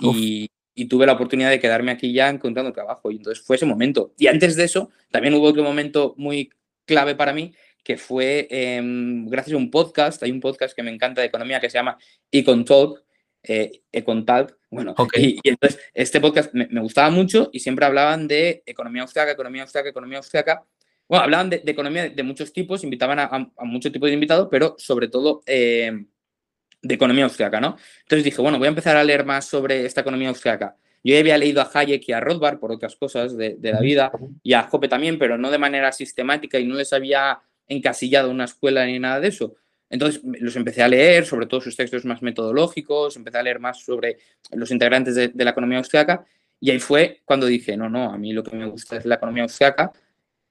[0.00, 0.50] y,
[0.88, 3.12] tuve la oportunidad de quedarme aquí ya encontrando trabajo.
[3.12, 4.12] Y entonces fue ese momento.
[4.18, 6.50] Y antes de eso, también hubo otro momento muy
[6.84, 10.90] clave para mí, que fue em, gracias a un podcast, hay un podcast que me
[10.90, 11.96] encanta de economía que se llama
[12.32, 13.04] Econ Talk,
[13.44, 18.26] eh, Econ Talk, bueno, y, entonces este podcast me, me, gustaba mucho y siempre hablaban
[18.26, 20.66] de economía austriaca, economía austriaca, economía austriaca,
[21.08, 25.08] bueno, hablaban de, economía de, muchos tipos, invitaban a, muchos tipos de invitados, pero sobre
[25.08, 26.04] todo eh,
[26.82, 27.76] de economía austriaca, ¿no?
[28.02, 30.76] Entonces dije, bueno, voy a empezar a leer más sobre esta economía austriaca.
[31.04, 34.10] Yo ya había leído a Hayek y a Rothbard por otras cosas de, la vida,
[34.42, 38.44] y a Hoppe también, pero no de manera sistemática y no les había encasillado una
[38.44, 39.54] escuela ni nada de eso.
[39.88, 43.84] Entonces los empecé a leer, sobre todo sus textos más metodológicos, empecé a leer más
[43.84, 44.18] sobre
[44.50, 46.26] los integrantes de, de la economía austriaca,
[46.58, 49.14] y ahí fue cuando dije, no, no, a mí lo que me gusta es la
[49.14, 49.92] economía austriaca,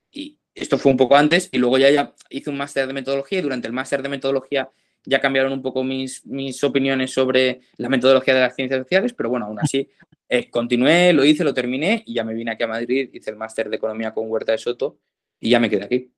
[0.10, 3.39] y, esto fue un poco antes y luego ya, ya hice un máster de metodología
[3.39, 4.70] y durante el máster de metodología
[5.04, 9.30] ya cambiaron un poco mis, mis opiniones sobre la metodología de las ciencias sociales, pero
[9.30, 9.89] bueno, aún así
[10.30, 13.36] eh, continué, lo hice, lo terminé y ya me vine aquí a Madrid, hice el
[13.36, 14.98] máster de economía con Huerta de Soto
[15.39, 16.12] y ya me quedé aquí.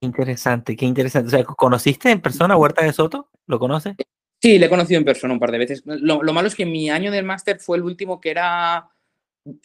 [0.00, 1.26] Interesante, qué interesante.
[1.26, 3.30] O sea, ¿conociste en persona a Huerta de Soto?
[3.46, 3.96] ¿Lo conoces?
[4.40, 5.82] Sí, le he conocido en persona un par de veces.
[5.84, 8.88] Lo, lo malo es que mi año del máster fue el último que era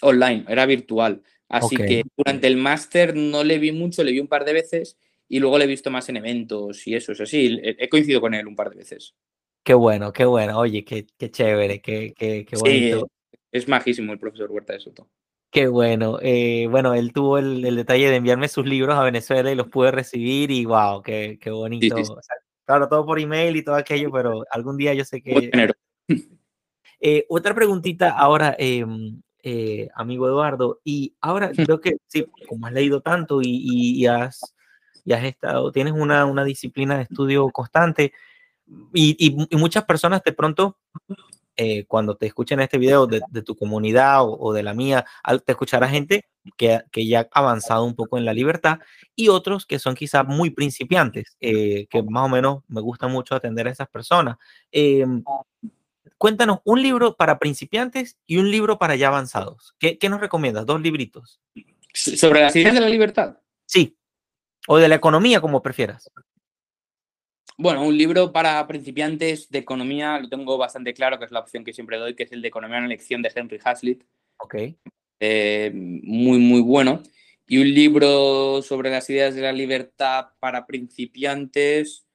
[0.01, 1.21] online, era virtual.
[1.53, 4.97] Así que durante el máster no le vi mucho, le vi un par de veces
[5.29, 8.33] y luego le he visto más en eventos y eso, es así, he coincidido con
[8.33, 9.15] él un par de veces.
[9.63, 13.07] Qué bueno, qué bueno, oye, qué, qué chévere, qué, qué, qué bonito.
[13.51, 15.07] es majísimo el profesor Huerta de Soto.
[15.51, 16.17] Qué bueno.
[16.21, 19.91] Eh, bueno, él tuvo el, detalle de enviarme sus libros a Venezuela y los pude
[19.91, 21.95] recibir y wow, qué, qué bonito.
[22.65, 25.51] claro, todo por email y todo aquello, pero algún día yo sé que...
[27.05, 30.79] Eh, otra preguntita ahora, em, eh, amigo Eduardo.
[30.83, 34.55] Y ahora creo que, sí, como has leído tanto y, has,
[35.11, 38.13] has estado, tienes una, una, disciplina de estudio constante
[38.93, 40.77] y, muchas personas de pronto,
[41.55, 45.05] eh, cuando te escuchen este video de, tu comunidad o, de la mía,
[45.45, 46.25] te escuchará gente
[46.57, 48.79] que, que, ya ha avanzado un poco en la libertad
[49.15, 53.35] y otros que son quizás muy principiantes, eh, que más o menos me gusta mucho
[53.35, 54.37] atender a esas personas.
[56.17, 59.75] Cuéntanos un libro para principiantes y un libro para ya avanzados.
[59.79, 60.65] ¿Qué, nos recomiendas?
[60.65, 61.41] Dos libritos.
[61.93, 63.37] ¿Sobre las ideas de la libertad?
[63.65, 63.97] Sí.
[64.67, 66.09] O de la economía, como prefieras.
[67.57, 71.63] Bueno, un libro para principiantes de economía lo tengo bastante claro, que es la opción
[71.63, 74.03] que siempre doy, que es el de Economía en elección de Henry Hazlitt.
[74.37, 74.55] Ok.
[75.19, 77.03] Eh, muy, muy bueno.
[77.45, 82.05] Y un libro sobre las ideas de la libertad para principiantes.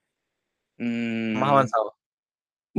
[0.79, 1.98] Mmm, Más avanzado.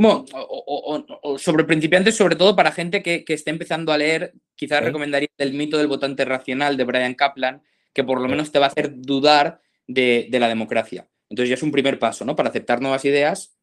[0.02, 4.82] Bueno, o, sobre principiantes, sobre todo para gente que, que esté empezando a leer, quizás
[4.82, 7.60] recomendaría El mito del votante racional de Brian Kaplan,
[7.92, 11.06] que por lo menos te va a hacer dudar de, la democracia.
[11.28, 12.34] Entonces ya es un primer paso, ¿no?
[12.34, 13.54] Para aceptar nuevas ideas,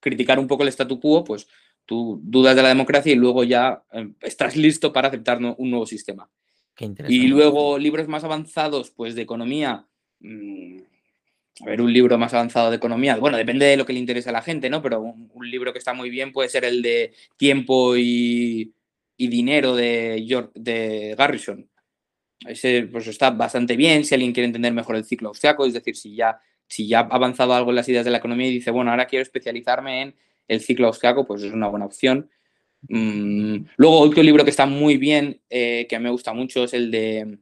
[0.00, 1.46] criticar un poco el statu quo, pues
[1.84, 5.84] tú dudas de la democracia y luego ya em, estás listo para aceptar un nuevo
[5.84, 6.30] sistema.
[7.06, 9.86] y luego libros más avanzados, pues de economía,
[10.20, 10.78] mm,
[11.60, 14.28] a ver, un libro más avanzado de economía, bueno, depende de lo que le interese
[14.28, 14.82] a la gente, ¿no?
[14.82, 18.74] Pero un, libro que está muy bien puede ser el de Tiempo y,
[19.16, 21.68] Dinero de, de Garrison.
[22.46, 25.96] Ese pues está bastante bien si alguien quiere entender mejor el ciclo austriaco, es decir,
[25.96, 28.70] si ya, si ya ha avanzado algo en las ideas de la economía y dice,
[28.70, 30.14] bueno, ahora quiero especializarme en
[30.48, 32.30] el ciclo austriaco, pues es una buena opción.
[32.88, 36.90] Mm, luego, otro libro que está muy bien, eh, que me gusta mucho, es el
[36.90, 37.38] de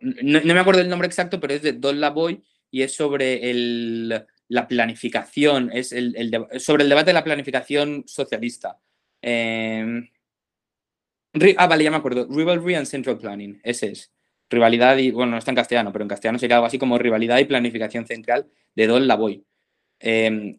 [0.00, 4.26] no, me acuerdo el nombre exacto, pero es de Don Lavoy y es sobre el,
[4.48, 6.14] la planificación, es el,
[6.58, 8.78] sobre el debate de la planificación socialista.
[9.20, 10.08] Em,
[11.56, 12.26] ah, vale, ya me acuerdo.
[12.28, 14.12] Rivalry and Central Planning, ese es.
[14.50, 17.38] Rivalidad y, bueno, no está en castellano, pero en castellano sería algo así como Rivalidad
[17.38, 19.44] y Planificación Central de Don Lavoy.
[20.00, 20.58] Eh,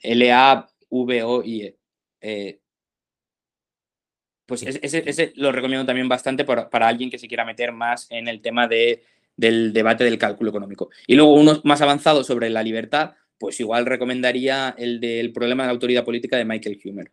[0.00, 1.78] L-A-V-O-I-E.
[2.20, 2.61] Eh,
[4.52, 8.42] pues ese, lo recomiendo también bastante para, alguien que se quiera meter más en el
[8.42, 9.02] tema de,
[9.34, 10.90] del debate del cálculo económico.
[11.06, 15.68] Y luego uno más avanzado sobre la libertad, pues igual recomendaría el del problema de
[15.68, 17.10] la autoridad política de Michael Humer.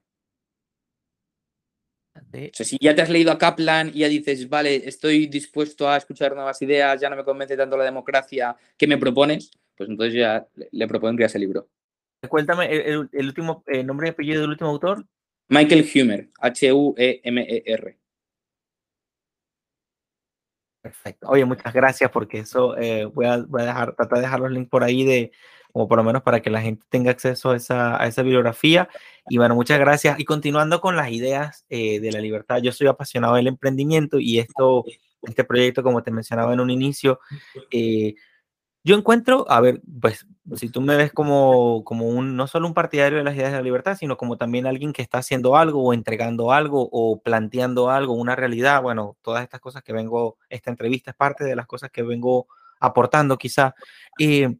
[2.13, 5.87] O sea, si ya te has leído a Kaplan y ya dices, vale, estoy dispuesto
[5.87, 9.49] a escuchar nuevas ideas, ya no me convence tanto la democracia, ¿qué me propones?
[9.77, 11.69] Pues entonces ya le propondría ese libro.
[12.27, 15.05] Cuéntame el, último el nombre y apellido del último autor.
[15.49, 17.97] Michael Humer, H-U-E-M-E-R.
[20.81, 21.27] Perfecto.
[21.27, 24.83] Oye, muchas gracias porque eso eh, voy, a, dejar, tratar de dejar los links por
[24.83, 25.31] ahí de,
[25.73, 28.87] como por lo menos para que la gente tenga acceso a esa, bibliografía.
[29.27, 30.19] Y bueno, muchas gracias.
[30.19, 34.39] Y continuando con las ideas eh, de la libertad, yo soy apasionado del emprendimiento y
[34.39, 34.85] esto,
[35.23, 37.19] este proyecto, como te mencionaba en un inicio,
[37.71, 38.15] eh,
[38.89, 40.25] yo encuentro, a ver, pues
[40.55, 43.57] si tú me ves como, como un, no solo un partidario de las ideas de
[43.57, 47.91] la libertad, sino como también alguien que está haciendo algo o entregando algo o planteando
[47.91, 51.67] algo, una realidad, bueno, todas estas cosas que vengo, esta entrevista es parte de las
[51.67, 52.47] cosas que vengo
[52.79, 53.75] aportando quizá.
[54.17, 54.55] Eh,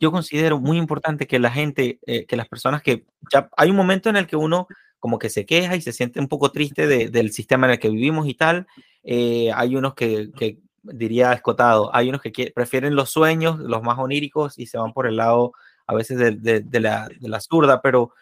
[0.00, 3.76] yo considero muy importante que la gente, eh, que las personas que ya hay un
[3.76, 4.66] momento en el que uno
[4.98, 7.90] como que se queja y se siente un poco triste del sistema en el que
[7.90, 8.66] vivimos y tal.
[9.04, 10.58] Eh, hay unos que, que
[10.92, 11.94] diría escotado.
[11.94, 15.52] Hay unos que prefieren los sueños, los más oníricos, y se van por el lado
[15.86, 18.12] a veces de, la, zurda, pero,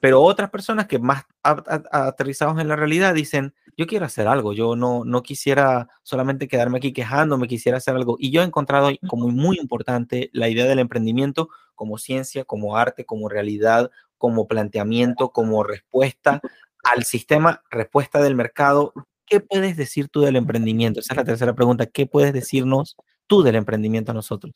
[0.00, 4.76] pero otras personas que más aterrizados en la realidad dicen, yo quiero hacer algo, yo
[4.76, 8.16] no, no quisiera solamente quedarme aquí quejándome, quisiera hacer algo.
[8.18, 13.04] Y yo he encontrado como muy importante la idea del emprendimiento como ciencia, como arte,
[13.04, 16.40] como realidad, como planteamiento, como respuesta
[16.84, 18.92] al sistema, respuesta del mercado
[19.28, 21.00] ¿qué puedes decir tú del emprendimiento?
[21.00, 21.86] Esa es la tercera pregunta.
[21.86, 24.54] ¿Qué puedes decirnos tú del emprendimiento a nosotros?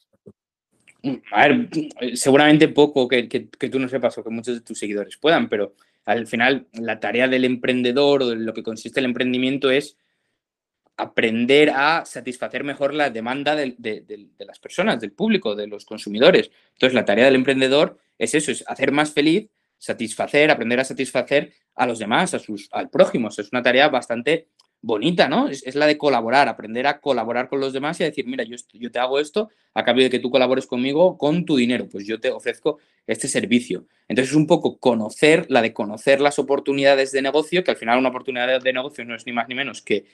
[1.02, 1.68] Mm, a ver, mm,
[2.14, 6.26] seguramente poco que, tú no sepas o que muchos de tus seguidores puedan, pero al
[6.26, 9.96] final la tarea del emprendedor o de lo que consiste el emprendimiento es
[10.96, 16.50] aprender a satisfacer mejor la demanda de, de, las personas, del público, de los consumidores.
[16.74, 21.52] Entonces, la tarea del emprendedor es eso, es hacer más feliz, satisfacer, aprender a satisfacer
[21.74, 23.28] a los demás, a sus, al prójimo.
[23.28, 24.48] Es una tarea bastante
[24.82, 25.48] bonita, ¿no?
[25.48, 28.56] Es, la de colaborar, aprender a colaborar con los demás y a decir, mira, yo,
[28.72, 32.04] yo te hago esto a cambio de que tú colabores conmigo con tu dinero, pues
[32.04, 33.86] yo te ofrezco este servicio.
[34.08, 37.98] Entonces es un poco conocer, la de conocer las oportunidades de negocio, que al final
[37.98, 40.04] una oportunidad de negocio no es ni más ni menos que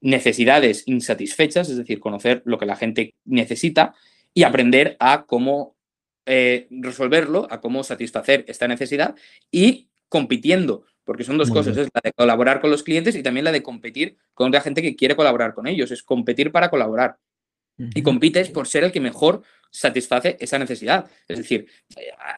[0.00, 3.94] necesidades insatisfechas, es decir, conocer lo que la gente necesita
[4.34, 5.74] y aprender a cómo
[6.26, 9.16] eh, resolverlo, a cómo satisfacer esta necesidad
[9.50, 13.42] y compitiendo porque son dos cosas, es la de colaborar con los clientes y también
[13.42, 17.16] la de competir con otra gente que quiere colaborar con ellos, es competir para colaborar.
[17.78, 19.40] Y compites por ser el que mejor
[19.70, 21.10] satisface esa necesidad.
[21.26, 21.66] Es decir,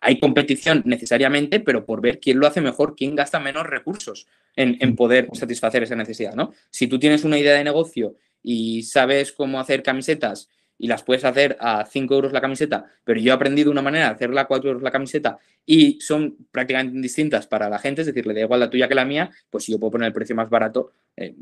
[0.01, 4.77] hay competición necesariamente, pero por ver quién lo hace mejor, quién gasta menos recursos en,
[4.79, 6.35] en poder satisfacer esa necesidad.
[6.35, 6.53] ¿no?
[6.71, 10.49] Si tú tienes una idea de negocio y sabes cómo hacer camisetas
[10.81, 14.07] y las puedes hacer a 5 euros la camiseta, pero yo he aprendido una manera
[14.07, 18.07] de hacerla a 4 euros la camiseta y son prácticamente distintas para la gente, es
[18.07, 20.15] decir, le da igual la tuya que la mía, pues si yo puedo poner el
[20.15, 21.35] precio más barato, eh,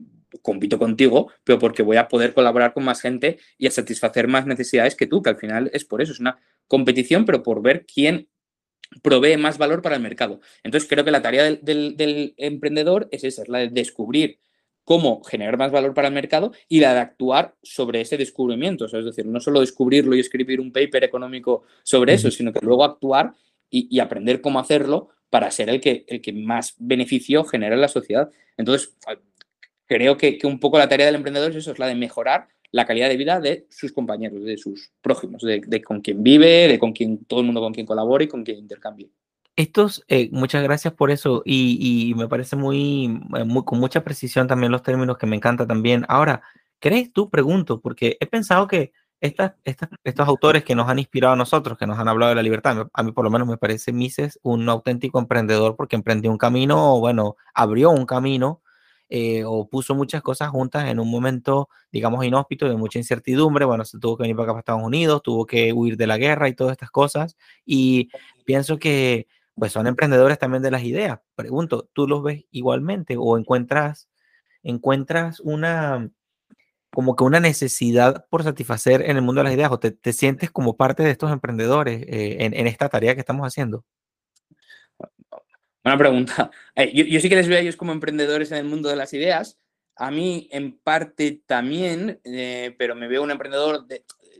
[0.42, 4.44] compito contigo, pero porque voy a poder colaborar con más gente y a satisfacer más
[4.44, 7.87] necesidades que tú, que al final es por eso, es una competición, pero por ver
[7.87, 8.29] quién
[9.03, 10.40] provee más valor para el mercado.
[10.64, 14.40] Entonces creo que la tarea del, del emprendedor es esa, es la de descubrir
[14.88, 18.87] cómo generar más valor para el mercado y la de actuar sobre ese descubrimiento.
[18.87, 22.85] es decir, no solo descubrirlo y escribir un paper económico sobre eso, sino que luego
[22.85, 23.35] actuar
[23.68, 27.88] y, aprender cómo hacerlo para ser el que, el que más beneficio genera en la
[27.88, 28.31] sociedad.
[28.57, 28.96] Entonces,
[29.85, 32.87] creo que, un poco la tarea del emprendedor es eso, es la de mejorar la
[32.87, 36.79] calidad de vida de sus compañeros, de sus prójimos, de, de con quien vive, de
[36.79, 39.11] con quien todo el mundo con quien colabore y con quien intercambie.
[39.59, 44.47] Estos, eh, muchas gracias por eso y, me parece muy, eh, muy, con mucha precisión
[44.47, 46.05] también los términos que me encanta también.
[46.09, 46.42] Ahora,
[46.79, 47.29] ¿crees tú?
[47.29, 51.88] Pregunto, porque he pensado que estas, estos autores que nos han inspirado a nosotros, que
[51.88, 54.68] nos han hablado de la libertad, a mí por lo menos me parece Mises un
[54.68, 58.62] auténtico emprendedor porque emprendió un camino, bueno, abrió un camino
[59.09, 63.64] eh, o puso muchas cosas juntas en un momento, digamos, inhóspito, de mucha incertidumbre.
[63.64, 66.16] Bueno, se tuvo que venir para acá para Estados Unidos, tuvo que huir de la
[66.16, 67.37] guerra y todas estas cosas.
[67.66, 68.11] Y
[68.44, 69.27] pienso que
[69.59, 71.21] pues son emprendedores también de las ideas.
[71.35, 74.09] Pregunto, ¿tú los ves igualmente o encuentras,
[74.62, 76.11] encuentras una,
[76.90, 80.51] como que una necesidad por satisfacer en el mundo de las ideas o te, sientes
[80.51, 83.85] como parte de estos emprendedores eh, en, esta tarea que estamos haciendo?
[85.85, 86.51] Buena pregunta.
[86.77, 89.12] Eh, yo, sí que les veo a ellos como emprendedores en el mundo de las
[89.12, 89.59] ideas.
[89.97, 93.85] A mí, en parte también, eh, pero me veo un emprendedor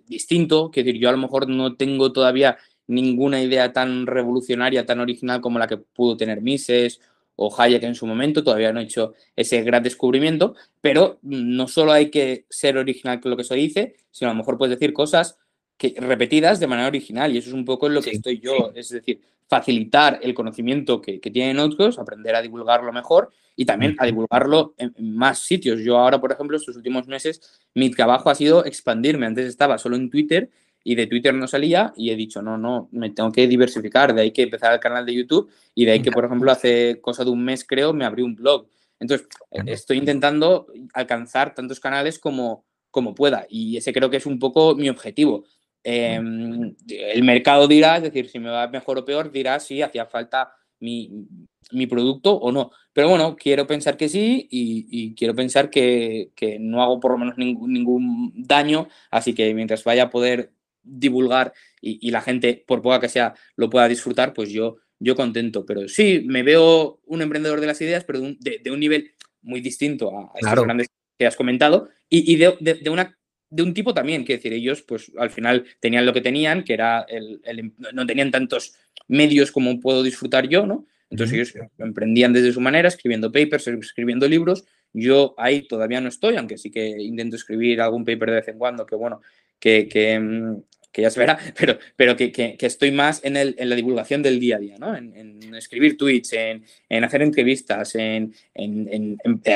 [0.07, 4.99] distinto, que decir, yo a lo mejor no tengo todavía ninguna idea tan revolucionaria, tan
[4.99, 7.01] original como la que pudo tener Mises
[7.37, 11.93] o Hayek en su momento, todavía no he hecho ese gran descubrimiento, pero no solo
[11.93, 14.93] hay que ser original con lo que se dice, sino a lo mejor puedes decir
[14.93, 15.39] cosas
[15.77, 18.73] que, repetidas de manera original, y eso es un poco en lo que estoy yo,
[18.75, 24.07] es decir, facilitar el conocimiento que, tienen otros, aprender a divulgarlo mejor y también a
[24.07, 25.81] divulgarlo en, en, más sitios.
[25.81, 27.41] Yo ahora, por ejemplo, estos últimos meses,
[27.75, 29.27] mi trabajo ha sido expandirme.
[29.27, 30.51] Antes estaba solo en Twitter
[30.85, 34.23] y de Twitter no salía y he dicho, no, no, me tengo que diversificar, de
[34.23, 37.25] ahí que empezar el canal de YouTube y de ahí que, por ejemplo, hace cosa
[37.25, 38.69] de un mes creo, me abrí un blog.
[39.01, 39.29] Entonces,
[39.67, 44.75] estoy intentando alcanzar tantos canales como, como pueda y ese creo que es un poco
[44.75, 45.45] mi objetivo.
[45.85, 50.07] Em, el mercado dirá, es decir, si me va mejor o peor, dirá si hacía
[50.07, 51.27] falta mi,
[51.73, 52.71] mi producto o no.
[52.93, 57.19] Pero bueno, quiero pensar que sí y, quiero pensar que, que, no hago por lo
[57.19, 60.53] menos ningún, ningún, daño, así que mientras vaya a poder
[60.89, 65.15] divulgar y, y, la gente, por poca que sea, lo pueda disfrutar, pues yo, yo
[65.15, 65.65] contento.
[65.67, 69.13] Pero sí, me veo un emprendedor de las ideas, pero de un, de, un nivel
[69.43, 73.19] muy distinto a, estos grandes que has comentado y, y de, de, una
[73.51, 76.75] de un tipo también, que decir, ellos pues al final tenían lo que tenían, que
[76.75, 78.75] era el, el, no tenían tantos
[79.09, 80.87] medios como puedo disfrutar yo, ¿no?
[81.11, 84.67] Entonces ellos emprendían desde su manera, escribiendo papers, escribiendo libros.
[84.93, 88.59] Yo ahí todavía no estoy, aunque sí que intento escribir algún paper de vez en
[88.59, 89.23] cuando, que bueno,
[89.59, 93.55] que, que, mm, que ya se verá, pero, pero que, que, estoy más en, el,
[93.59, 94.97] en, la divulgación del día a día, ¿no?
[94.97, 98.35] En, en escribir tweets, en, en, hacer entrevistas, en,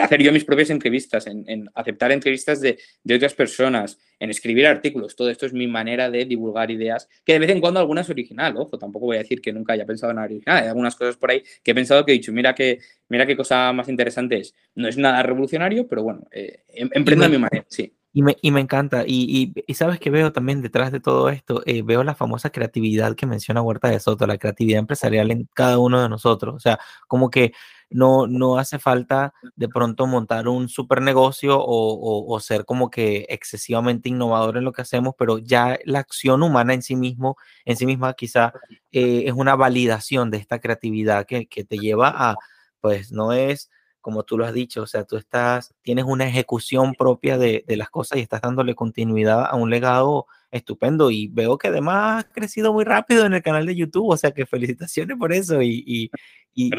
[0.01, 5.17] hacer yo mis propias entrevistas, en, aceptar entrevistas de, de, otras personas, en escribir artículos.
[5.17, 8.11] Todo esto es mi manera de divulgar ideas, que de vez en cuando alguna es
[8.11, 10.63] original, ojo, tampoco voy a decir que nunca haya pensado en nada original.
[10.63, 13.37] Hay algunas cosas por ahí que he pensado que he dicho, mira qué, mira qué
[13.37, 14.55] cosa más interesante es.
[14.75, 17.93] No es nada revolucionario, pero bueno, eh, em, emprendo a mi manera, sí.
[18.13, 19.05] Y me, y me encanta.
[19.07, 23.15] Y, y, sabes que veo también detrás de todo esto, eh, veo la famosa creatividad
[23.17, 26.55] que menciona Huerta de Soto, la creatividad empresarial en cada uno de nosotros.
[26.55, 27.53] O sea, como que
[27.93, 33.27] no, no hace falta de pronto montar un super negocio o, o, ser como que
[33.29, 37.77] excesivamente innovador en lo que hacemos, pero ya la acción humana en sí mismo, en
[37.77, 38.53] sí misma quizá
[38.93, 42.37] eh, es una validación de esta creatividad que, que te lleva a,
[42.81, 43.71] pues no es
[44.03, 47.77] como tú lo has dicho, o sea, tú estás, tienes una ejecución propia de, de,
[47.77, 52.33] las cosas y estás dándole continuidad a un legado estupendo y veo que además has
[52.33, 55.83] crecido muy rápido en el canal de YouTube, o sea que felicitaciones por eso y,
[55.87, 56.11] y,
[56.55, 56.71] y,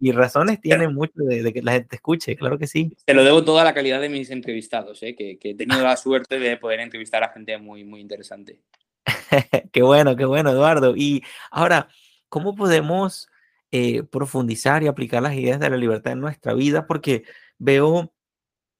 [0.00, 2.96] y razones tiene mucho de, que la gente escuche, claro que sí.
[3.04, 5.14] Te lo debo toda la calidad de mis entrevistados, ¿eh?
[5.14, 8.58] que, que, he tenido la suerte de poder entrevistar a gente muy, muy interesante.
[9.72, 10.96] qué bueno, qué bueno, Eduardo.
[10.96, 11.88] Y ahora,
[12.28, 13.28] ¿cómo podemos
[13.72, 17.24] eh, profundizar y aplicar las ideas de la libertad en nuestra vida, porque
[17.58, 18.12] veo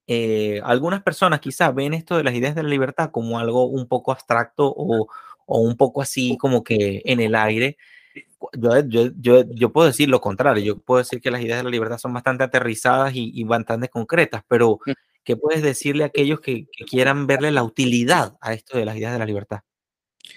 [0.07, 3.87] eh, algunas personas quizás ven esto de las ideas de la libertad como algo un
[3.87, 5.07] poco abstracto o,
[5.47, 7.77] o un poco así como que en el aire.
[8.55, 11.65] Yo, yo, yo, yo, puedo decir lo contrario, yo puedo decir que las ideas de
[11.65, 14.93] la libertad son bastante aterrizadas y, y bastante concretas, pero mm.
[15.25, 18.97] ¿qué puedes decirle a aquellos que, que quieran verle la utilidad a esto de las
[18.97, 19.61] ideas de la libertad?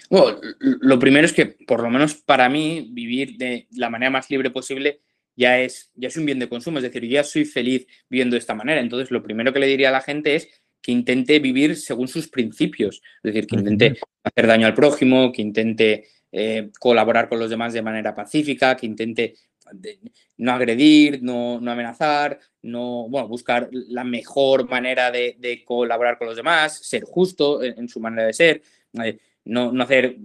[0.09, 4.29] Bueno, lo primero es que, por lo menos para mí, vivir de la manera más
[4.29, 5.01] libre posible
[5.35, 6.77] ya es, ya es un bien de consumo.
[6.77, 8.81] Es decir, yo ya soy feliz viviendo de esta manera.
[8.81, 10.47] Entonces, lo primero que le diría a la gente es
[10.81, 13.01] que intente vivir según sus principios.
[13.23, 17.73] Es decir, que intente hacer daño al prójimo, que intente eh, colaborar con los demás
[17.73, 19.35] de manera pacífica, que intente
[20.37, 26.27] no agredir, no, no, amenazar, no, bueno, buscar la mejor manera de, de, colaborar con
[26.27, 28.61] los demás, ser justo en, en su manera de ser.
[29.03, 30.17] Eh, no, no hacer,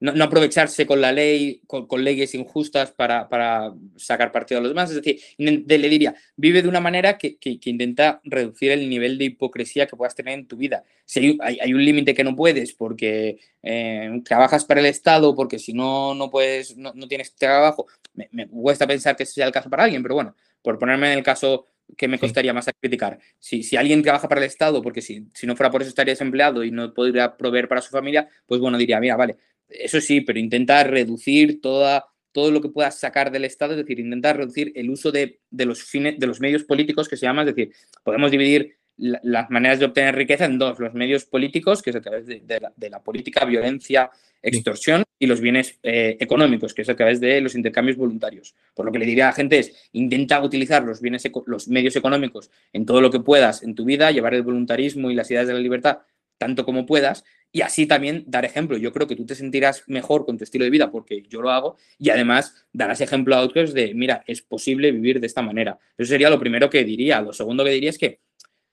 [0.00, 4.90] no, aprovecharse con la ley, con, leyes injustas para, para, sacar partido a los demás.
[4.90, 9.18] Es decir, le diría, vive de una manera que, que, que, intenta reducir el nivel
[9.18, 10.84] de hipocresía que puedas tener en tu vida.
[11.04, 15.58] Si hay, hay un límite que no puedes porque eh, trabajas para el Estado, porque
[15.58, 19.46] si no, no puedes, no, no tienes trabajo, me, me cuesta pensar que ese sea
[19.46, 22.68] el caso para alguien, pero bueno, por ponerme en el caso ¿qué me costaría más
[22.68, 23.18] a criticar?
[23.38, 26.12] Si, si, alguien trabaja para el Estado, porque si, si, no fuera por eso estaría
[26.12, 29.36] desempleado y no podría proveer para su familia, pues bueno, diría, mira, vale,
[29.68, 34.00] eso sí, pero intenta reducir toda, todo lo que puedas sacar del Estado, es decir,
[34.00, 37.42] intenta reducir el uso de, de los, fines, de los medios políticos que se llama,
[37.42, 37.72] es decir,
[38.02, 42.00] podemos dividir las maneras de obtener riqueza en dos, los medios políticos, que es a
[42.00, 44.10] través de, de, la, de la, política, violencia,
[44.42, 48.54] extorsión, y los bienes eh, económicos, que es a través de los intercambios voluntarios.
[48.74, 51.96] Por lo que le diría a la gente es, intenta utilizar los, bienes, los medios
[51.96, 55.46] económicos en todo lo que puedas en tu vida, llevar el voluntarismo y las ideas
[55.46, 55.98] de la libertad
[56.38, 58.76] tanto como puedas, y así también dar ejemplo.
[58.76, 61.50] Yo creo que tú te sentirás mejor con tu estilo de vida porque yo lo
[61.50, 65.78] hago y además darás ejemplo a otros de, mira, es posible vivir de esta manera.
[65.96, 67.20] Eso sería lo primero que diría.
[67.20, 68.20] Lo segundo que diría es que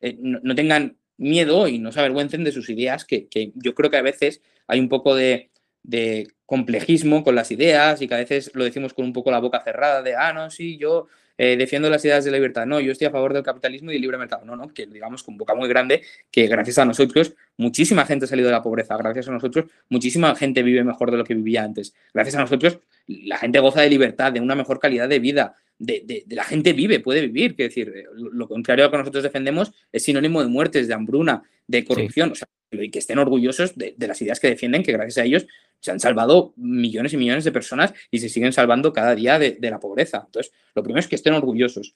[0.06, 3.90] eh, no, tengan miedo y no se avergüencen de sus ideas, que, que yo creo
[3.90, 5.50] que a veces hay un poco de,
[5.82, 9.40] de, complejismo con las ideas y que a veces lo decimos con un poco la
[9.40, 11.08] boca cerrada de, ah, no, sí, yo
[11.40, 13.94] eh, defiendo las ideas de la libertad, no, yo estoy a favor del capitalismo y
[13.94, 17.34] del libre mercado, no, no, que digamos con boca muy grande, que gracias a nosotros
[17.58, 21.18] muchísima gente ha salido de la pobreza, gracias a nosotros muchísima gente vive mejor de
[21.18, 22.78] lo que vivía antes, gracias a nosotros
[23.08, 26.44] la gente goza de libertad, de una mejor calidad de vida, de, de, de, la
[26.44, 27.52] gente vive, puede vivir.
[27.52, 30.94] Es decir, lo, lo, contrario a lo que nosotros defendemos es sinónimo de muertes, de
[30.94, 32.30] hambruna, de corrupción.
[32.30, 32.32] Sí.
[32.34, 35.48] O sea, y que estén orgullosos de, las ideas que defienden, que gracias a ellos
[35.80, 39.52] se han salvado millones y millones de personas y se siguen salvando cada día de,
[39.52, 40.24] de la pobreza.
[40.26, 41.96] Entonces, lo primero es que estén orgullosos.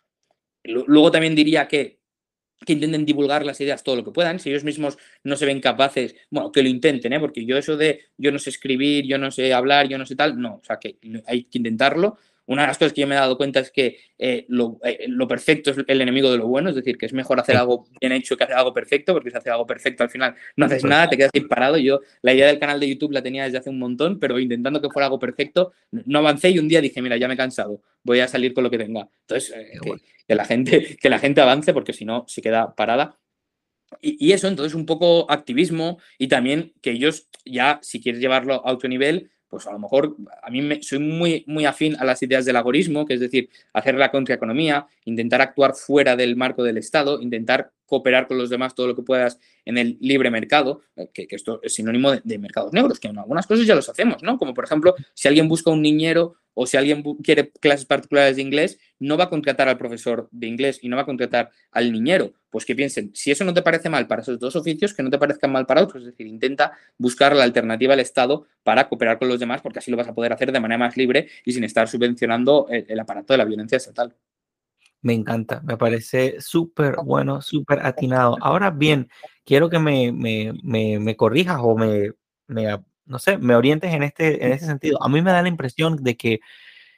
[0.64, 2.00] Luego también diría que
[2.66, 5.62] que intenten divulgar las ideas todo lo que puedan, si ellos mismos no se ven
[5.62, 7.20] capaces, bueno, que lo intenten, ¿eh?
[7.20, 10.16] porque yo eso de yo no sé escribir, yo no sé hablar, yo no sé
[10.16, 12.18] tal, no, o sea, que hay que intentarlo,
[12.50, 14.48] una de las cosas que yo me he dado cuenta es que eh,
[14.84, 17.56] eh, lo, perfecto es el enemigo de lo bueno, es decir, que es mejor hacer
[17.56, 20.66] algo bien hecho que hacer algo perfecto, porque si haces algo perfecto al final no
[20.66, 21.78] haces nada, te quedas ahí parado.
[21.78, 24.82] Yo la idea del canal de YouTube la tenía desde hace un montón, pero intentando
[24.82, 27.84] que fuera algo perfecto, no avancé y un día dije, mira, ya me he cansado,
[28.04, 29.08] voy a salir con lo que tenga.
[29.28, 29.80] Entonces, eh,
[30.28, 33.20] que, la gente, que la gente avance, porque si no, se queda parada.
[34.02, 38.66] Y, y, eso, entonces, un poco activismo y también que ellos ya, si quieres llevarlo
[38.66, 42.06] a otro nivel, pues a lo mejor a mí me, soy muy, muy afín a
[42.06, 46.64] las ideas del agorismo, que es decir, hacer la contraeconomía, intentar actuar fuera del marco
[46.64, 50.82] del Estado, intentar cooperar con los demás todo lo que puedas en el libre mercado,
[50.96, 54.24] eh, que, esto es sinónimo de, mercados negros, que en algunas cosas ya los hacemos,
[54.24, 54.38] ¿no?
[54.38, 58.42] Como por ejemplo, si alguien busca un niñero o si alguien quiere clases particulares de
[58.42, 61.92] inglés, no va a contratar al profesor de inglés y no va a contratar al
[61.92, 62.34] niñero.
[62.50, 65.10] Pues que piensen, si eso no te parece mal para esos dos oficios, que no
[65.10, 66.04] te parezcan mal para otros.
[66.04, 69.90] Es decir, intenta buscar la alternativa al Estado para cooperar con los demás, porque así
[69.90, 73.34] lo vas a poder hacer de manera más libre y sin estar subvencionando el aparato
[73.34, 74.16] de la violencia estatal.
[75.02, 78.36] Me encanta, me parece súper bueno, súper atinado.
[78.42, 79.10] Ahora bien,
[79.46, 80.54] quiero que me, me,
[81.00, 82.12] me, corrijas o me,
[83.06, 85.02] no sé, me orientes en este, en ese sentido.
[85.02, 86.40] A mí me da la impresión de que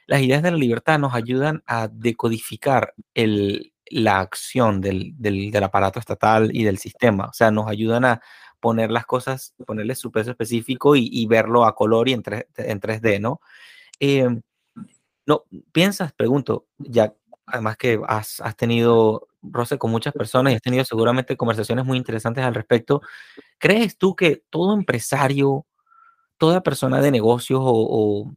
[0.06, 5.62] las ideas de la libertad nos ayudan a decodificar el, la acción del, del, del,
[5.62, 7.26] aparato estatal y del sistema.
[7.26, 8.20] O sea, nos ayudan a
[8.60, 12.46] poner las cosas, ponerle su peso específico y, y verlo a color y en, 3,
[12.56, 13.40] en 3D, ¿no?
[14.00, 14.28] Eh,
[15.26, 17.14] no, piensas, pregunto, ya
[17.46, 21.98] además que has, has, tenido roce con muchas personas y has tenido seguramente conversaciones muy
[21.98, 23.02] interesantes al respecto.
[23.58, 25.66] ¿Crees tú que todo empresario,
[26.38, 28.32] toda persona de negocios o,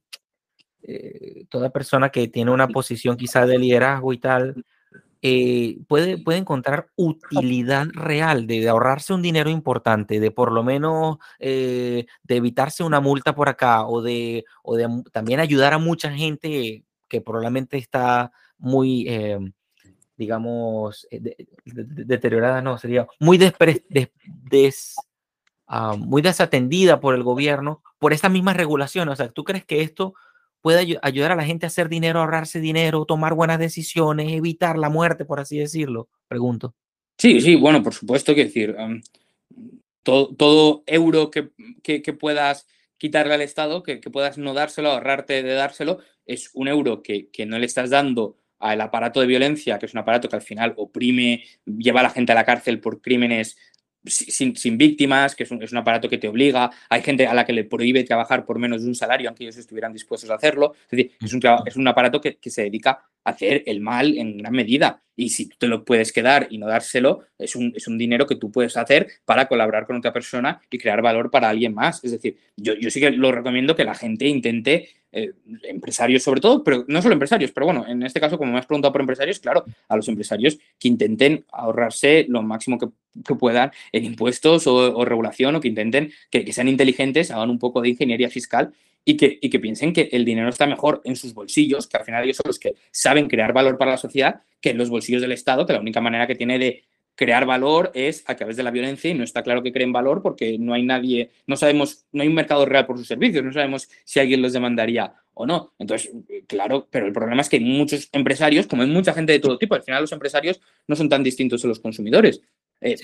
[0.84, 4.66] eh, toda persona que tiene una posición quizá de liderazgo y tal,
[5.22, 11.18] eh, puede, puede encontrar utilidad real de, ahorrarse un dinero importante, de por lo menos
[11.40, 16.12] eh, de evitarse una multa por acá o de, o de también ayudar a mucha
[16.12, 19.40] gente que probablemente está muy, eh,
[20.18, 21.36] digamos, eh,
[21.66, 24.96] deteriorada, no, sería muy, des,
[25.68, 29.10] ah, desatendida por el gobierno por esta misma regulación.
[29.10, 30.14] O sea, ¿tú crees que esto
[30.62, 34.90] puede ayudar a la gente a hacer dinero, ahorrarse dinero, tomar buenas decisiones, evitar la
[34.90, 36.10] muerte, por así decirlo?
[36.28, 36.74] Pregunto.
[37.18, 38.76] Sí, sí, bueno, por supuesto, que decir,
[40.04, 41.52] todo, todo, euro que,
[41.82, 46.68] que, puedas quitarle al Estado, que, que, puedas no dárselo, ahorrarte de dárselo, es un
[46.68, 48.38] euro que no le estás dando
[48.70, 52.10] al aparato de violencia, que es un aparato que al final oprime, lleva a la
[52.10, 53.58] gente a la cárcel por crímenes
[54.06, 57.34] sin, sin, víctimas, que es un, es un, aparato que te obliga, hay gente a
[57.34, 60.36] la que le prohíbe trabajar por menos de un salario, aunque ellos estuvieran dispuestos a
[60.36, 60.74] hacerlo.
[60.84, 64.38] Es decir, es un, es un aparato que, que, se dedica hacer el mal en
[64.38, 65.02] gran medida.
[65.18, 68.28] Y si tú te lo puedes quedar y no dárselo, es un, es un dinero
[68.28, 72.04] que tú puedes hacer para colaborar con otra persona y crear valor para alguien más.
[72.04, 75.32] Es decir, yo, yo sí que lo recomiendo que la gente intente eh,
[75.64, 78.66] empresarios sobre todo, pero no solo empresarios, pero bueno, en este caso, como me has
[78.66, 82.90] preguntado por empresarios, claro, a los empresarios que intenten ahorrarse lo máximo que,
[83.40, 87.88] puedan en impuestos o, regulación o que intenten que, sean inteligentes, hagan un poco de
[87.88, 88.74] ingeniería fiscal
[89.06, 92.04] y que, y que piensen que el dinero está mejor en sus bolsillos, que al
[92.04, 95.22] final ellos son los que saben crear valor para la sociedad, que en los bolsillos
[95.22, 96.84] del Estado, que la única manera que tiene de
[97.16, 100.22] crear valor es a través de la violencia y no está claro que creen valor
[100.22, 103.54] porque no hay nadie, no sabemos, no hay un mercado real por sus servicios, no
[103.54, 105.74] sabemos si alguien los demandaría o no.
[105.80, 106.12] Entonces,
[106.48, 109.58] claro, pero el problema es que hay muchos empresarios, como hay mucha gente de todo
[109.58, 112.42] tipo, al final los empresarios no son tan distintos a los consumidores.
[112.82, 112.96] Eh,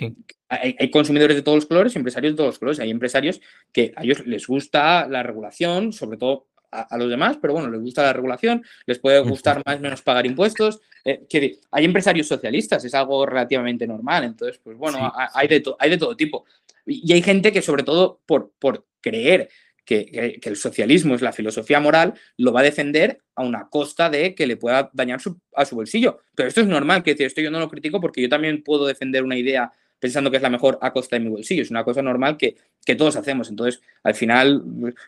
[0.49, 2.79] hay, hay, consumidores de todos los colores y empresarios de todos los colores.
[2.79, 3.41] Hay empresarios
[3.71, 7.81] que a ellos les gusta la regulación, sobre todo a, los demás, pero bueno, les
[7.81, 10.81] gusta la regulación, les puede gustar más o menos pagar impuestos.
[11.03, 11.25] Eh,
[11.71, 16.15] hay empresarios socialistas, es algo relativamente normal, entonces, pues bueno, hay, de hay de todo
[16.15, 16.45] tipo.
[16.85, 19.49] Y, hay gente que sobre todo por, por creer
[19.85, 24.35] que, el socialismo es la filosofía moral, lo va a defender a una costa de
[24.35, 25.19] que le pueda dañar
[25.55, 26.19] a su bolsillo.
[26.35, 29.23] Pero esto es normal, que esto yo no lo critico porque yo también puedo defender
[29.23, 31.61] una idea pensando que es la mejor a costa de mi bolsillo.
[31.61, 32.55] Es una cosa normal que,
[32.85, 33.49] que todos hacemos.
[33.49, 34.63] Entonces, al final,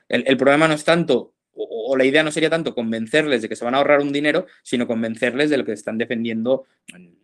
[0.08, 3.56] el, el problema no es tanto o, la idea no sería tanto convencerles de que
[3.56, 6.66] se van a ahorrar un dinero, sino convencerles de lo que están defendiendo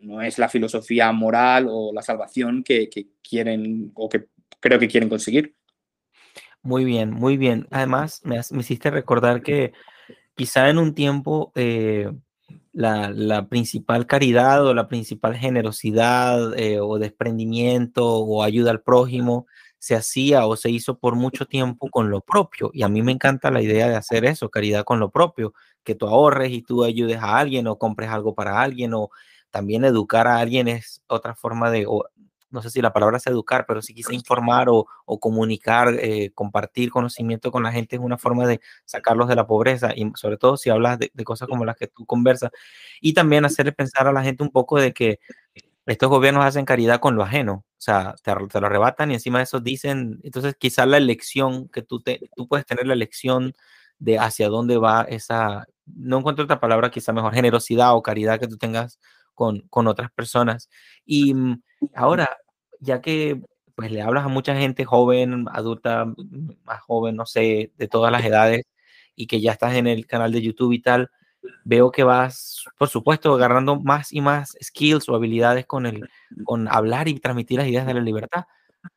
[0.00, 2.88] no es la filosofía moral o la salvación que,
[3.22, 4.26] quieren o que
[4.60, 5.54] creo que quieren conseguir.
[6.62, 7.66] Muy bien, muy bien.
[7.70, 9.72] Además, me, hiciste recordar que
[10.34, 12.12] quizá en un tiempo eh,
[12.72, 19.46] la, principal caridad o la principal generosidad eh, o desprendimiento o ayuda al prójimo
[19.78, 22.70] se hacía o se hizo por mucho tiempo con lo propio.
[22.74, 25.54] Y a mí me encanta la idea de hacer eso, caridad con lo propio,
[25.84, 29.10] que tú ahorres y tú ayudes a alguien o compres algo para alguien o
[29.50, 31.86] también educar a alguien es otra forma de,
[32.50, 34.86] no sé si la palabra es educar, pero si quise informar o,
[35.20, 39.92] comunicar, eh, compartir conocimiento con la gente es una forma de sacarlos de la pobreza
[39.94, 42.50] y sobre todo si hablas de, cosas como las que tú conversas
[43.00, 45.20] y también hacerle pensar a la gente un poco de que
[45.86, 49.44] estos gobiernos hacen caridad con lo ajeno, o sea, te, lo arrebatan y encima de
[49.44, 53.54] eso dicen, entonces quizás la elección que tú, te, tú puedes tener la elección
[53.98, 58.48] de hacia dónde va esa, no encuentro otra palabra quizá mejor, generosidad o caridad que
[58.48, 58.98] tú tengas
[59.40, 60.68] con, otras personas.
[61.04, 61.62] Y mm,
[61.94, 62.36] ahora,
[62.80, 63.40] ya que
[63.74, 66.06] pues le hablas a mucha gente joven, adulta,
[66.64, 68.64] más joven, no sé, de todas las edades,
[69.16, 71.10] y que ya estás en el canal de YouTube y tal,
[71.64, 76.08] veo que vas, por supuesto, agarrando más y más skills o habilidades con, el,
[76.44, 78.44] con hablar y transmitir las ideas de la libertad.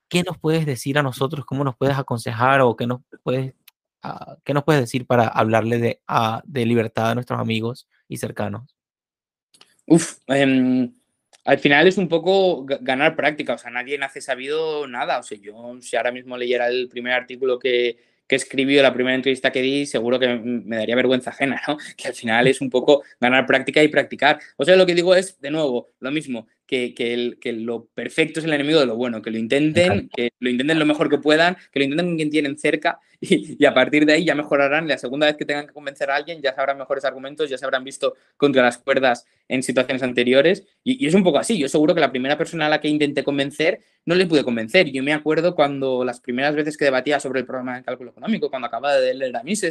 [0.09, 1.45] ¿Qué nos puedes decir a nosotros?
[1.45, 3.53] ¿Cómo nos puedes aconsejar o qué nos puedes,
[4.03, 8.17] uh, qué nos puedes decir para hablarle de, uh, de libertad a nuestros amigos y
[8.17, 8.72] cercanos?
[9.85, 10.89] Uf, eh,
[11.45, 15.37] al final es un poco ganar práctica, o sea, nadie nace sabido nada, o sea,
[15.37, 19.61] yo si ahora mismo leyera el primer artículo que, que escribió, la primera entrevista que
[19.61, 21.77] di, seguro que me daría vergüenza ajena, ¿no?
[21.97, 24.39] Que al final es un poco ganar práctica y practicar.
[24.57, 27.85] O sea, lo que digo es, de nuevo, lo mismo, que, que, el, que lo
[27.93, 31.09] perfecto es el enemigo de lo bueno, que lo intenten, que lo intenten lo mejor
[31.09, 34.25] que puedan, que lo intenten con quien tienen cerca y, y, a partir de ahí
[34.25, 34.87] ya mejorarán.
[34.87, 37.65] La segunda vez que tengan que convencer a alguien ya sabrán mejores argumentos, ya se
[37.65, 41.57] habrán visto contra las cuerdas en situaciones anteriores y, y es un poco así.
[41.57, 44.91] Yo seguro que la primera persona a la que intenté convencer no le pude convencer.
[44.91, 48.49] Yo me acuerdo cuando las primeras veces que debatía sobre el programa de cálculo económico,
[48.49, 49.67] cuando acababa de leer la misa,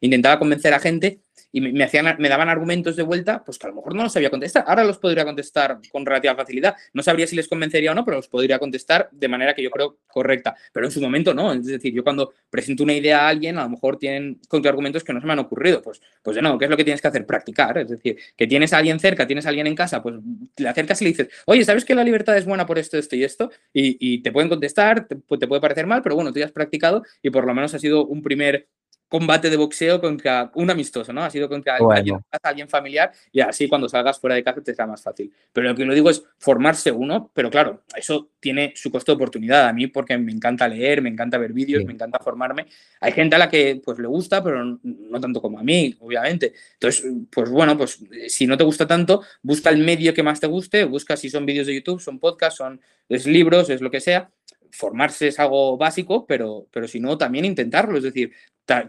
[0.00, 1.20] intentaba convencer a gente
[1.52, 4.12] y me, hacían, me daban argumentos de vuelta, pues que a lo mejor no los
[4.12, 4.64] sabía contestar.
[4.66, 6.74] Ahora los podría contestar con relativa facilidad.
[6.94, 9.70] No sabría si les convencería o no, pero los podría contestar de manera que yo
[9.70, 10.56] creo correcta.
[10.72, 11.52] Pero en su momento no.
[11.52, 15.12] Es decir, yo cuando presento una idea a alguien, a lo mejor tienen contraargumentos que
[15.12, 15.82] no se me han ocurrido.
[15.82, 17.26] Pues, pues no, ¿qué es lo que tienes que hacer?
[17.26, 17.76] Practicar.
[17.78, 20.16] Es decir, que tienes a alguien cerca, tienes a alguien en casa, pues
[20.56, 23.16] le acercas y le dices, oye, ¿sabes que la libertad es buena por esto, esto
[23.16, 23.50] y esto?
[23.72, 27.02] Y, te pueden contestar, te, te puede parecer mal, pero bueno, tú ya has practicado
[27.22, 28.68] y por lo menos ha sido un primer
[29.12, 31.22] combate de boxeo contra un amistoso, ¿no?
[31.22, 31.94] Ha sido contra bueno.
[31.94, 35.30] alguien, alguien, familiar y así cuando salgas fuera de casa te será más fácil.
[35.52, 39.16] Pero lo que lo digo es formarse uno, pero claro, eso tiene su costo de
[39.16, 39.68] oportunidad.
[39.68, 41.86] A mí porque me encanta leer, me encanta ver vídeos, sí.
[41.86, 42.64] me encanta formarme.
[43.00, 46.54] Hay gente a la que pues le gusta, pero no tanto como a mí, obviamente.
[46.72, 50.46] Entonces, pues bueno, pues si no te gusta tanto, busca el medio que más te
[50.46, 54.00] guste, busca si son vídeos de YouTube, son podcasts, son es libros, es lo que
[54.00, 54.30] sea
[54.72, 58.32] formarse es algo básico, pero, pero si no, también intentarlo, es decir,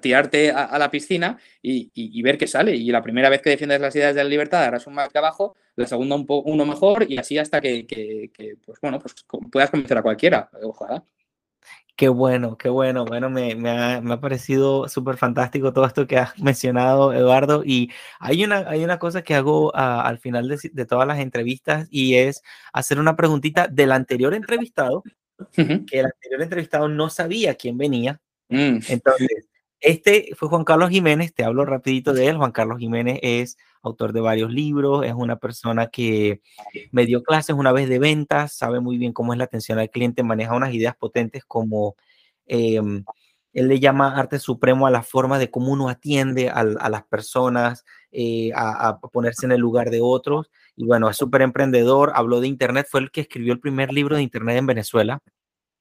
[0.01, 2.75] tirarte a, a la piscina y, y, y, ver qué sale.
[2.75, 5.17] Y la primera vez que defiendes las ideas de la libertad harás un más que
[5.17, 8.99] abajo, la segunda un poco uno mejor y así hasta que, que, que, pues bueno,
[8.99, 9.15] pues
[9.51, 11.03] puedas convencer a cualquiera, ojalá.
[11.95, 13.05] Qué bueno, qué bueno.
[13.05, 17.63] Bueno, me, me, ha, me ha, parecido súper fantástico todo esto que has mencionado, Eduardo.
[17.63, 21.19] Y hay una, hay una cosa que hago uh, al final de, de, todas las
[21.19, 22.41] entrevistas y es
[22.73, 25.03] hacer una preguntita del anterior entrevistado,
[25.37, 25.85] uh -huh.
[25.85, 28.19] que el anterior entrevistado no sabía quién venía.
[28.49, 28.79] Mm.
[28.89, 29.47] Entonces,
[29.83, 32.37] este fue Juan Carlos Jiménez, te hablo rapidito de él.
[32.37, 36.41] Juan Carlos Jiménez es autor de varios libros, es una persona que
[36.91, 39.89] me dio clases una vez de ventas, sabe muy bien cómo es la atención al
[39.89, 41.95] cliente, maneja unas ideas potentes como
[42.47, 42.79] eh,
[43.53, 47.03] él le llama arte supremo a la forma de cómo uno atiende a, a las
[47.03, 50.49] personas, eh, a, a, ponerse en el lugar de otros.
[50.75, 54.15] Y bueno, es súper emprendedor, habló de Internet, fue el que escribió el primer libro
[54.15, 55.21] de Internet en Venezuela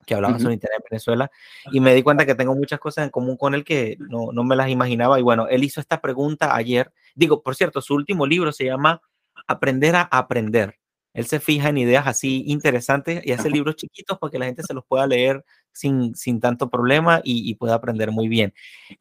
[0.07, 0.43] que hablaba uh -huh.
[0.43, 1.31] sobre Internet en Venezuela
[1.71, 4.45] y me di cuenta que tengo muchas cosas en común con él que no, no,
[4.45, 8.27] me las imaginaba y bueno, él hizo esta pregunta ayer, digo, por cierto, su último
[8.27, 9.01] libro se llama
[9.47, 10.79] Aprender a Aprender.
[11.15, 14.63] Él se fija en ideas así interesantes y hace libros chiquitos para que la gente
[14.63, 18.55] se los pueda leer sin, sin tanto problema y, y pueda aprender muy bien.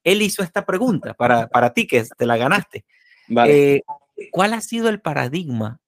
[0.03, 2.83] Él hizo esta pregunta para, para ti, que te la ganaste.
[3.29, 3.75] Vale.
[3.75, 3.83] Eh,
[4.31, 5.79] ¿Cuál ha sido el paradigma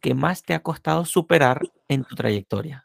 [0.00, 2.82] que más te ha costado superar en tu trayectoria?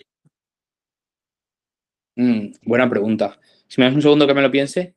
[2.16, 3.39] Mm, buena pregunta.
[3.68, 4.95] Si me das un segundo que me lo piense.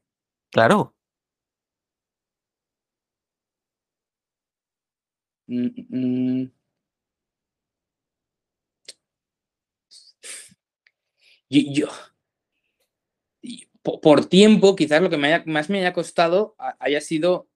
[0.51, 0.95] Claro.
[5.49, 6.51] Mm, mm.
[11.51, 11.89] Yo, yo,
[14.03, 17.49] por tiempo, quizás lo que me haya, más me haya costado haya sido.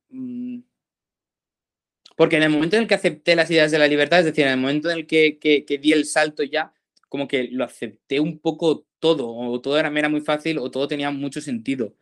[2.16, 4.44] Porque en el momento en el que acepté las ideas de la libertad, es decir,
[4.44, 6.72] en el momento en el que, que, que di el salto ya,
[7.08, 10.86] como que lo acepté un poco todo, o todo era, era muy fácil o todo
[10.86, 11.96] tenía mucho sentido.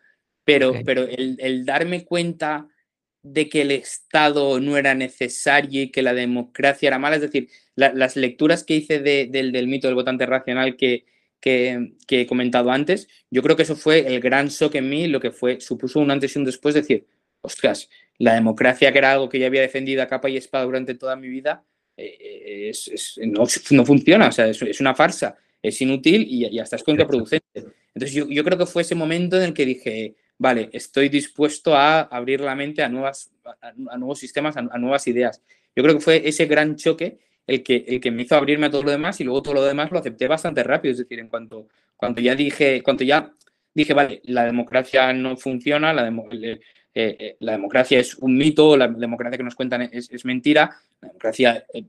[0.44, 0.84] Pero, okay.
[0.84, 2.68] pero el, el, darme cuenta
[3.22, 7.48] de que el Estado no era necesario y que la democracia era mala, es decir,
[7.74, 11.06] la, las lecturas que hice de, del, del, mito del votante racional que,
[11.40, 15.20] que, he comentado antes, yo creo que eso fue el gran shock en mí, lo
[15.20, 17.06] que fue, supuso un antes y un después, decir,
[17.40, 17.88] ostras,
[18.18, 21.16] la democracia, que era algo que yo había defendido a capa y espada durante toda
[21.16, 21.64] mi vida,
[21.96, 22.72] eh,
[23.26, 27.44] no, funciona, o sea, es, una farsa, es inútil y, y hasta es contraproducente.
[27.94, 31.74] Entonces yo, yo, creo que fue ese momento en el que dije, vale, estoy dispuesto
[31.74, 33.30] a abrir la mente a, nuevas,
[33.60, 35.42] a, nuevos sistemas, a, nuevas ideas.
[35.76, 38.70] Yo creo que fue ese gran choque el que, el que me hizo abrirme a
[38.70, 40.92] todo lo demás y luego todo lo demás lo acepté bastante rápido.
[40.92, 43.32] Es decir, en cuanto, cuando ya dije, cuando ya
[43.74, 46.60] dije, vale, la democracia no funciona, la, eh,
[46.94, 51.66] eh, la democracia es un mito, la democracia que nos cuentan es, mentira, la democracia
[51.72, 51.84] eh,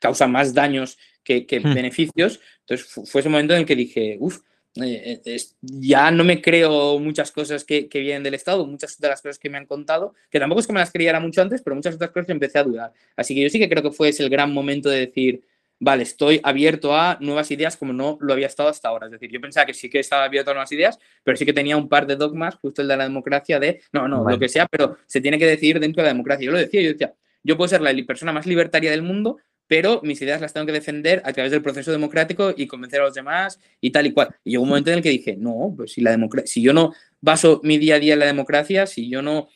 [0.00, 1.74] causa más daños que, hmm.
[1.74, 2.40] beneficios.
[2.60, 4.40] Entonces fue ese momento en el que dije, uff,
[4.76, 9.20] eh, eh, ya no me creo muchas cosas que, vienen del Estado, muchas de las
[9.20, 11.76] cosas que me han contado, que tampoco es que me las creyera mucho antes, pero
[11.76, 12.92] muchas otras cosas empecé a dudar.
[13.16, 15.42] Así que yo sí que creo que fue ese el gran momento de decir,
[15.78, 19.06] vale, estoy abierto a nuevas ideas como no lo había estado hasta ahora.
[19.06, 21.52] Es decir, yo pensaba que sí que estaba abierto a nuevas ideas, pero sí que
[21.52, 24.48] tenía un par de dogmas, justo el de la democracia, de, no, no, lo que
[24.48, 26.46] sea, pero se tiene que decidir dentro de la democracia.
[26.46, 27.12] Yo lo decía, yo decía,
[27.42, 30.72] yo puedo ser la persona más libertaria del mundo, pero mis ideas las tengo que
[30.72, 34.34] defender a través del proceso democrático y convencer a los demás y tal y cual.
[34.44, 36.92] Y llegó un momento en el que dije, no, pues si, la si yo no
[37.20, 39.48] baso mi día a día en la democracia, si yo no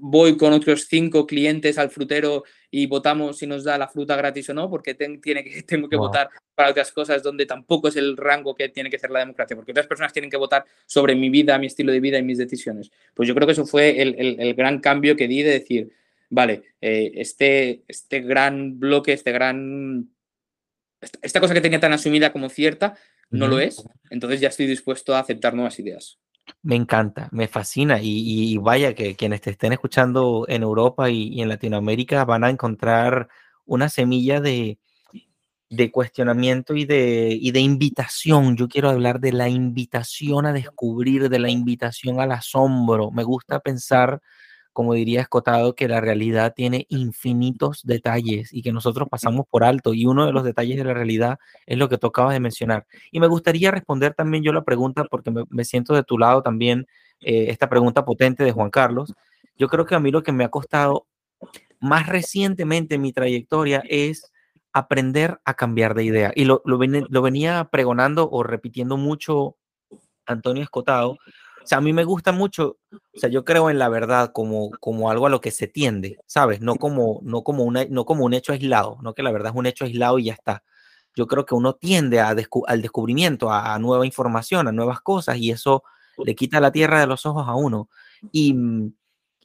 [0.00, 4.48] voy con otros cinco clientes al frutero y votamos si nos da la fruta gratis
[4.50, 8.16] o no, porque tiene que, tengo que votar para otras cosas donde tampoco es el
[8.16, 11.30] rango que tiene que ser la democracia, porque otras personas tienen que votar sobre mi
[11.30, 12.90] vida, mi estilo de vida y mis decisiones.
[13.14, 15.92] Pues yo creo que eso fue el, el gran cambio que di de decir,
[16.32, 20.08] vale, eh, este, este gran bloque, este gran,
[21.20, 22.96] esta cosa que tenía tan asumida como cierta,
[23.28, 26.18] no lo es, entonces ya estoy dispuesto a aceptar nuevas ideas.
[26.62, 31.48] Me encanta, me fascina y, vaya que quienes te estén escuchando en Europa y, en
[31.48, 33.28] Latinoamérica van a encontrar
[33.66, 34.78] una semilla de,
[35.68, 38.56] de cuestionamiento y de, y de invitación.
[38.56, 43.10] Yo quiero hablar de la invitación a descubrir, de la invitación al asombro.
[43.10, 44.20] Me gusta pensar
[44.72, 49.94] como diría Escotado, que la realidad tiene infinitos detalles y que nosotros pasamos por alto.
[49.94, 52.86] Y uno de los detalles de la realidad es lo que tú acabas de mencionar.
[53.10, 56.86] Y me gustaría responder también yo la pregunta, porque me, siento de tu lado también,
[57.20, 59.14] eh, esta pregunta potente de Juan Carlos.
[59.56, 61.06] Yo creo que a mí lo que me ha costado
[61.80, 64.32] más recientemente en mi trayectoria es
[64.72, 66.32] aprender a cambiar de idea.
[66.34, 69.56] Y lo, lo, lo venía pregonando o repitiendo mucho
[70.26, 71.18] Antonio Escotado,
[71.62, 74.70] o sea, a mí me gusta mucho, o sea, yo creo en la verdad como,
[74.80, 76.60] como algo a lo que se tiende, ¿sabes?
[76.60, 79.58] No como, no, como una, no como un hecho aislado, no que la verdad es
[79.58, 80.64] un hecho aislado y ya está.
[81.14, 82.34] Yo creo que uno tiende a
[82.66, 85.84] al descubrimiento, a, nueva información, a nuevas cosas y eso
[86.24, 87.88] le quita la tierra de los ojos a uno.
[88.32, 88.56] Y,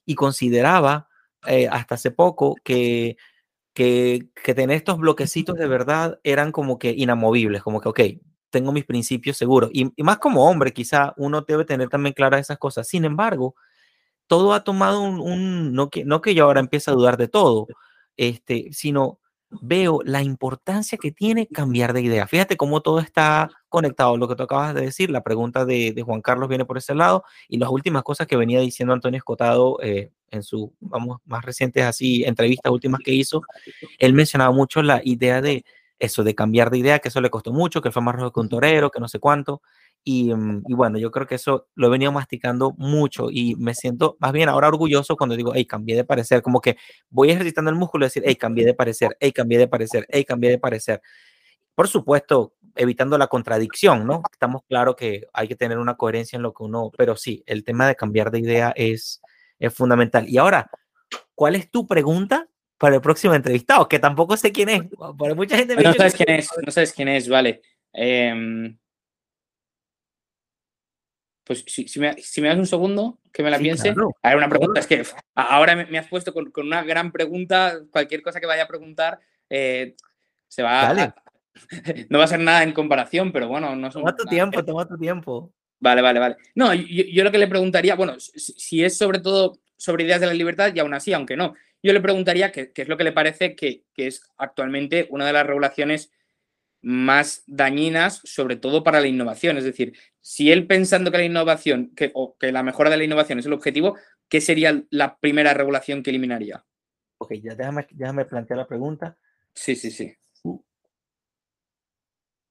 [0.05, 1.09] y consideraba
[1.45, 3.17] eh, hasta hace poco que,
[3.73, 7.99] que, que tener estos bloquecitos de verdad eran como que inamovibles, como que, ok,
[8.49, 9.69] tengo mis principios seguros.
[9.73, 12.87] Y, más como hombre, quizá uno debe tener también claras esas cosas.
[12.87, 13.55] Sin embargo,
[14.27, 17.67] todo ha tomado un, no, que, no que yo ahora empiece a dudar de todo,
[18.17, 19.19] este, sino
[19.49, 22.27] veo la importancia que tiene cambiar de idea.
[22.27, 24.17] Fíjate cómo todo está conectado.
[24.17, 27.23] Lo que tú acabas de decir, la pregunta de, Juan Carlos viene por ese lado
[27.47, 31.83] y las últimas cosas que venía diciendo Antonio Escotado eh, en sus, vamos, más recientes
[31.83, 33.41] así entrevistas últimas que hizo,
[33.99, 35.63] él mencionaba mucho la idea de
[35.99, 38.39] eso de cambiar de idea, que eso le costó mucho, que fue más rojo que
[38.39, 39.61] un torero, que no sé cuánto.
[40.05, 44.15] Mm, y, bueno, yo creo que eso lo he venido masticando mucho y me siento
[44.19, 46.77] más bien ahora orgulloso cuando digo, hey, cambié de parecer, como que
[47.09, 50.23] voy ejercitando el músculo y decir, hey, cambié de parecer, hey, cambié de parecer, hey,
[50.23, 51.01] cambié de parecer.
[51.75, 54.21] Por supuesto, evitando la contradicción, ¿no?
[54.31, 57.63] Estamos claros que hay que tener una coherencia en lo que uno, pero sí, el
[57.63, 59.21] tema de cambiar de idea es,
[59.59, 60.27] es fundamental.
[60.29, 60.69] Y ahora,
[61.35, 62.47] ¿cuál es tu pregunta
[62.77, 64.81] para el próximo entrevistado, que tampoco sé quién es.
[65.17, 67.61] Por mucha gente no sabes quién es, no sabes quién es, vale.
[67.93, 68.77] Em,
[71.43, 72.13] pues si, me,
[72.47, 73.95] das un segundo, que me la piense.
[74.21, 75.03] A ver, una pregunta, es que
[75.33, 79.19] ahora me, has puesto con, una gran pregunta, cualquier cosa que vaya a preguntar,
[79.49, 79.95] eh,
[80.47, 81.15] se va a,
[82.09, 84.97] No va a ser nada en comparación, pero bueno, no Toma tu tiempo, toma tu
[84.97, 85.53] tiempo.
[85.79, 86.37] Vale, vale, vale.
[86.55, 90.33] No, yo, lo que le preguntaría, bueno, si es sobre todo sobre ideas de la
[90.33, 91.53] libertad, y aún así, aunque no,
[91.83, 95.45] yo le preguntaría qué, es lo que le parece que, es actualmente una de las
[95.45, 96.11] regulaciones
[96.81, 99.57] más dañinas, sobre todo para la innovación.
[99.57, 103.03] Es decir, si él pensando que la innovación, que, o que la mejora de la
[103.03, 103.97] innovación es el objetivo,
[104.29, 106.63] ¿qué sería la primera regulación que eliminaría?
[107.19, 109.17] Ok, ya déjame, déjame plantear la pregunta.
[109.53, 110.13] Sí, sí, sí.
[110.43, 110.61] Uh.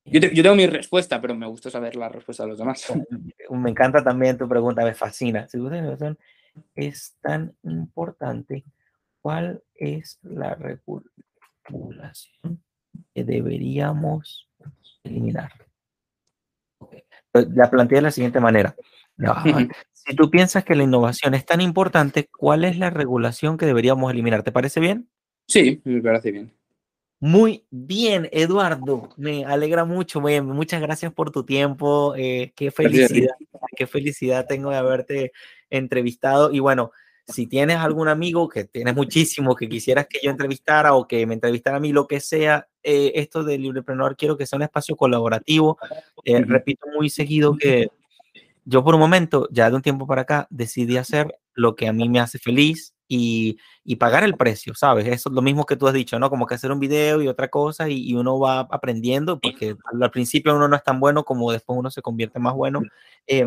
[0.05, 2.85] Yo, tengo mi respuesta, pero me gusta saber la respuesta de los demás.
[3.51, 5.49] Me encanta también tu pregunta, me fascina.
[5.49, 5.59] Si
[6.75, 8.65] es tan importante
[9.27, 11.11] ¿Cuál es la regulación
[13.13, 14.49] que deberíamos
[15.03, 15.51] eliminar?
[17.33, 18.77] La planteé de la siguiente manera.
[19.93, 24.13] Si tú piensas que la innovación es tan importante, ¿cuál es la regulación que deberíamos
[24.13, 24.45] eliminar?
[24.45, 25.11] ¿Te parece bien?
[25.49, 26.53] Sí, me parece bien.
[27.19, 29.09] Muy bien, Eduardo.
[29.17, 30.21] Me alegra mucho.
[30.21, 32.15] muchas gracias por tu tiempo.
[32.17, 33.35] Eh, qué felicidad,
[33.77, 35.33] qué felicidad tengo de haberte
[35.69, 36.53] entrevistado.
[36.53, 36.93] Y bueno,
[37.27, 41.35] si tienes algún amigo que tienes muchísimo que quisieras que yo entrevistara o que me
[41.35, 44.97] entrevistara a mí, lo que sea, eh, esto de Librepreneur quiero que sea un espacio
[44.97, 45.79] colaborativo.
[46.25, 47.89] Eh, repito muy seguido que
[48.65, 51.93] yo por un momento, ya de un tiempo para acá, decidí hacer lo que a
[51.93, 55.07] mí me hace feliz y, y, pagar el precio, ¿sabes?
[55.07, 56.29] Eso es lo mismo que tú has dicho, ¿no?
[56.29, 60.57] Como que hacer un video y otra cosa y, uno va aprendiendo porque al, principio
[60.57, 62.83] uno no es tan bueno como después uno se convierte más bueno.
[63.29, 63.47] Eh,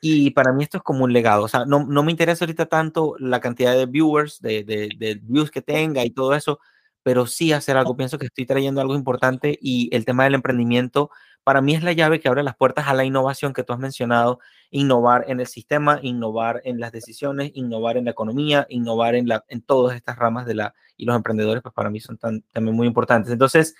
[0.00, 1.44] y para mí esto es como un legado.
[1.44, 5.20] O sea, no, no me interesa ahorita tanto la cantidad de viewers, de, de, de,
[5.22, 6.60] views que tenga y todo eso,
[7.02, 7.96] pero sí hacer algo.
[7.96, 11.10] Pienso que estoy trayendo algo importante y el tema del emprendimiento
[11.44, 13.78] para mí es la llave que abre las puertas a la innovación que tú has
[13.78, 14.40] mencionado,
[14.70, 19.44] innovar en el sistema, innovar en las decisiones, innovar en la economía, innovar en, la,
[19.48, 22.86] en todas estas ramas de la, y los emprendedores, pues para mí son también muy
[22.86, 23.32] importantes.
[23.32, 23.74] Entonces,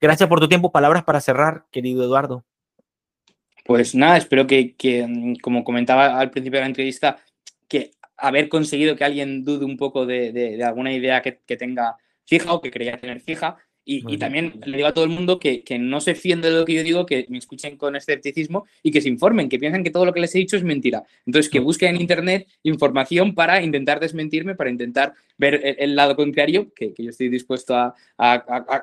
[0.00, 0.70] gracias por tu tiempo.
[0.72, 2.44] Palabras para cerrar, querido Eduardo.
[3.64, 7.18] Pues nada, espero que, que como comentaba al principio de la entrevista,
[7.68, 11.96] que haber conseguido que alguien dude un poco de, de, alguna idea que, que tenga
[12.24, 13.58] fija o que creía tener fija,
[13.92, 16.64] y, también le digo a todo el mundo que, que, no se fíen de lo
[16.64, 19.90] que yo digo, que me escuchen con escepticismo y que se informen, que piensen que
[19.90, 21.02] todo lo que les he dicho es mentira.
[21.26, 26.72] Entonces, que busquen en Internet información para intentar desmentirme, para intentar ver el, lado contrario,
[26.72, 28.34] que, que, yo estoy dispuesto a, a,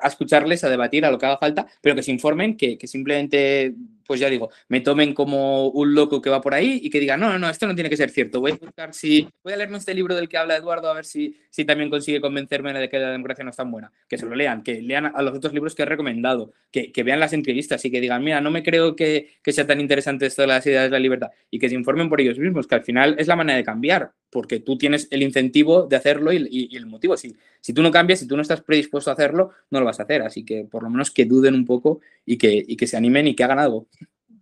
[0.02, 2.86] a, escucharles, a debatir, a lo que haga falta, pero que se informen, que, que
[2.86, 3.74] simplemente
[4.08, 7.20] pues ya digo, me tomen como un loco que va por ahí y que digan,
[7.20, 8.40] no, no, no, esto no tiene que ser cierto.
[8.40, 11.04] Voy a buscar si, voy a leerme este libro del que habla Eduardo a ver
[11.04, 13.92] si, si también consigue convencerme de que la democracia no es tan buena.
[14.08, 17.02] Que se lo lean, que lean a los otros libros que he recomendado, que, que
[17.02, 20.24] vean las entrevistas y que digan, mira, no me creo que, que, sea tan interesante
[20.24, 22.76] esto de las ideas de la libertad y que se informen por ellos mismos, que
[22.76, 26.74] al final es la manera de cambiar, porque tú tienes el incentivo de hacerlo y,
[26.76, 27.16] el motivo.
[27.16, 30.00] Si, si tú no cambias, si tú no estás predispuesto a hacerlo, no lo vas
[30.00, 30.22] a hacer.
[30.22, 33.26] Así que por lo menos que duden un poco y que, y que se animen
[33.26, 33.86] y que hagan algo.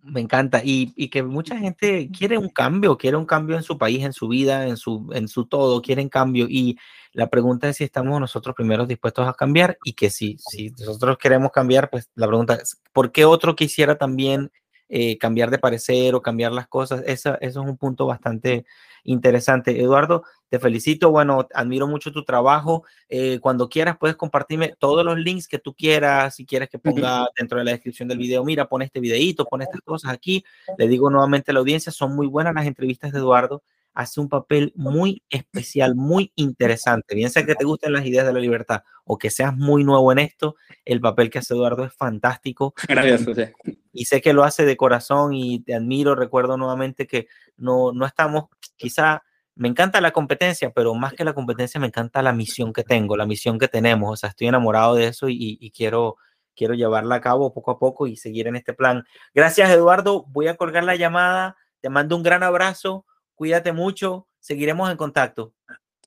[0.03, 0.61] Me encanta.
[0.63, 4.13] Y, y, que mucha gente quiere un cambio, quiere un cambio en su país, en
[4.13, 6.47] su vida, en su, en su todo, quieren cambio.
[6.49, 6.77] Y
[7.13, 11.17] la pregunta es si estamos nosotros primeros dispuestos a cambiar y que si, si nosotros
[11.17, 14.51] queremos cambiar, pues la pregunta es, ¿por qué otro quisiera también
[14.89, 17.03] eh, cambiar de parecer o cambiar las cosas?
[17.05, 18.65] Eso es un punto bastante
[19.03, 19.79] interesante.
[19.81, 22.83] Eduardo, te felicito, bueno, admiro mucho tu trabajo.
[23.09, 27.27] Eh, cuando quieras puedes compartirme todos los links que tú quieras, si quieres que ponga
[27.37, 30.43] dentro de la descripción del video, mira, pon este videito, pon estas cosas aquí.
[30.77, 33.63] Le digo nuevamente a la audiencia, son muy buenas las entrevistas de Eduardo
[33.97, 37.15] hace un papel muy especial, muy interesante.
[37.15, 40.11] Bien sea que te gusten las ideas de la libertad o que seas muy nuevo
[40.11, 42.75] en esto, el papel que hace Eduardo es fantástico.
[42.87, 43.55] Gracias, José.
[43.91, 46.13] Y sé que lo hace de corazón y te admiro.
[46.13, 47.27] Recuerdo nuevamente que
[47.57, 49.23] no, no estamos, quizá,
[49.55, 53.17] me encanta la competencia, pero más que la competencia me encanta la misión que tengo,
[53.17, 54.13] la misión que tenemos.
[54.13, 56.17] O sea, estoy enamorado de eso y, y quiero,
[56.55, 59.05] quiero llevarla a cabo poco a poco y seguir en este plan.
[59.33, 60.23] Gracias, Eduardo.
[60.27, 61.57] Voy a colgar la llamada.
[61.81, 63.07] Te mando un gran abrazo
[63.37, 65.53] Cuídate mucho, seguiremos en contacto.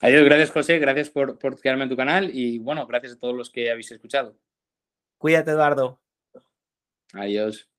[0.01, 3.37] Adiós, gracias José, gracias por, por quedarme en tu canal y bueno, gracias a todos
[3.37, 4.37] los que habéis escuchado.
[5.17, 6.01] Cuídate, Eduardo.
[7.13, 7.70] Adiós.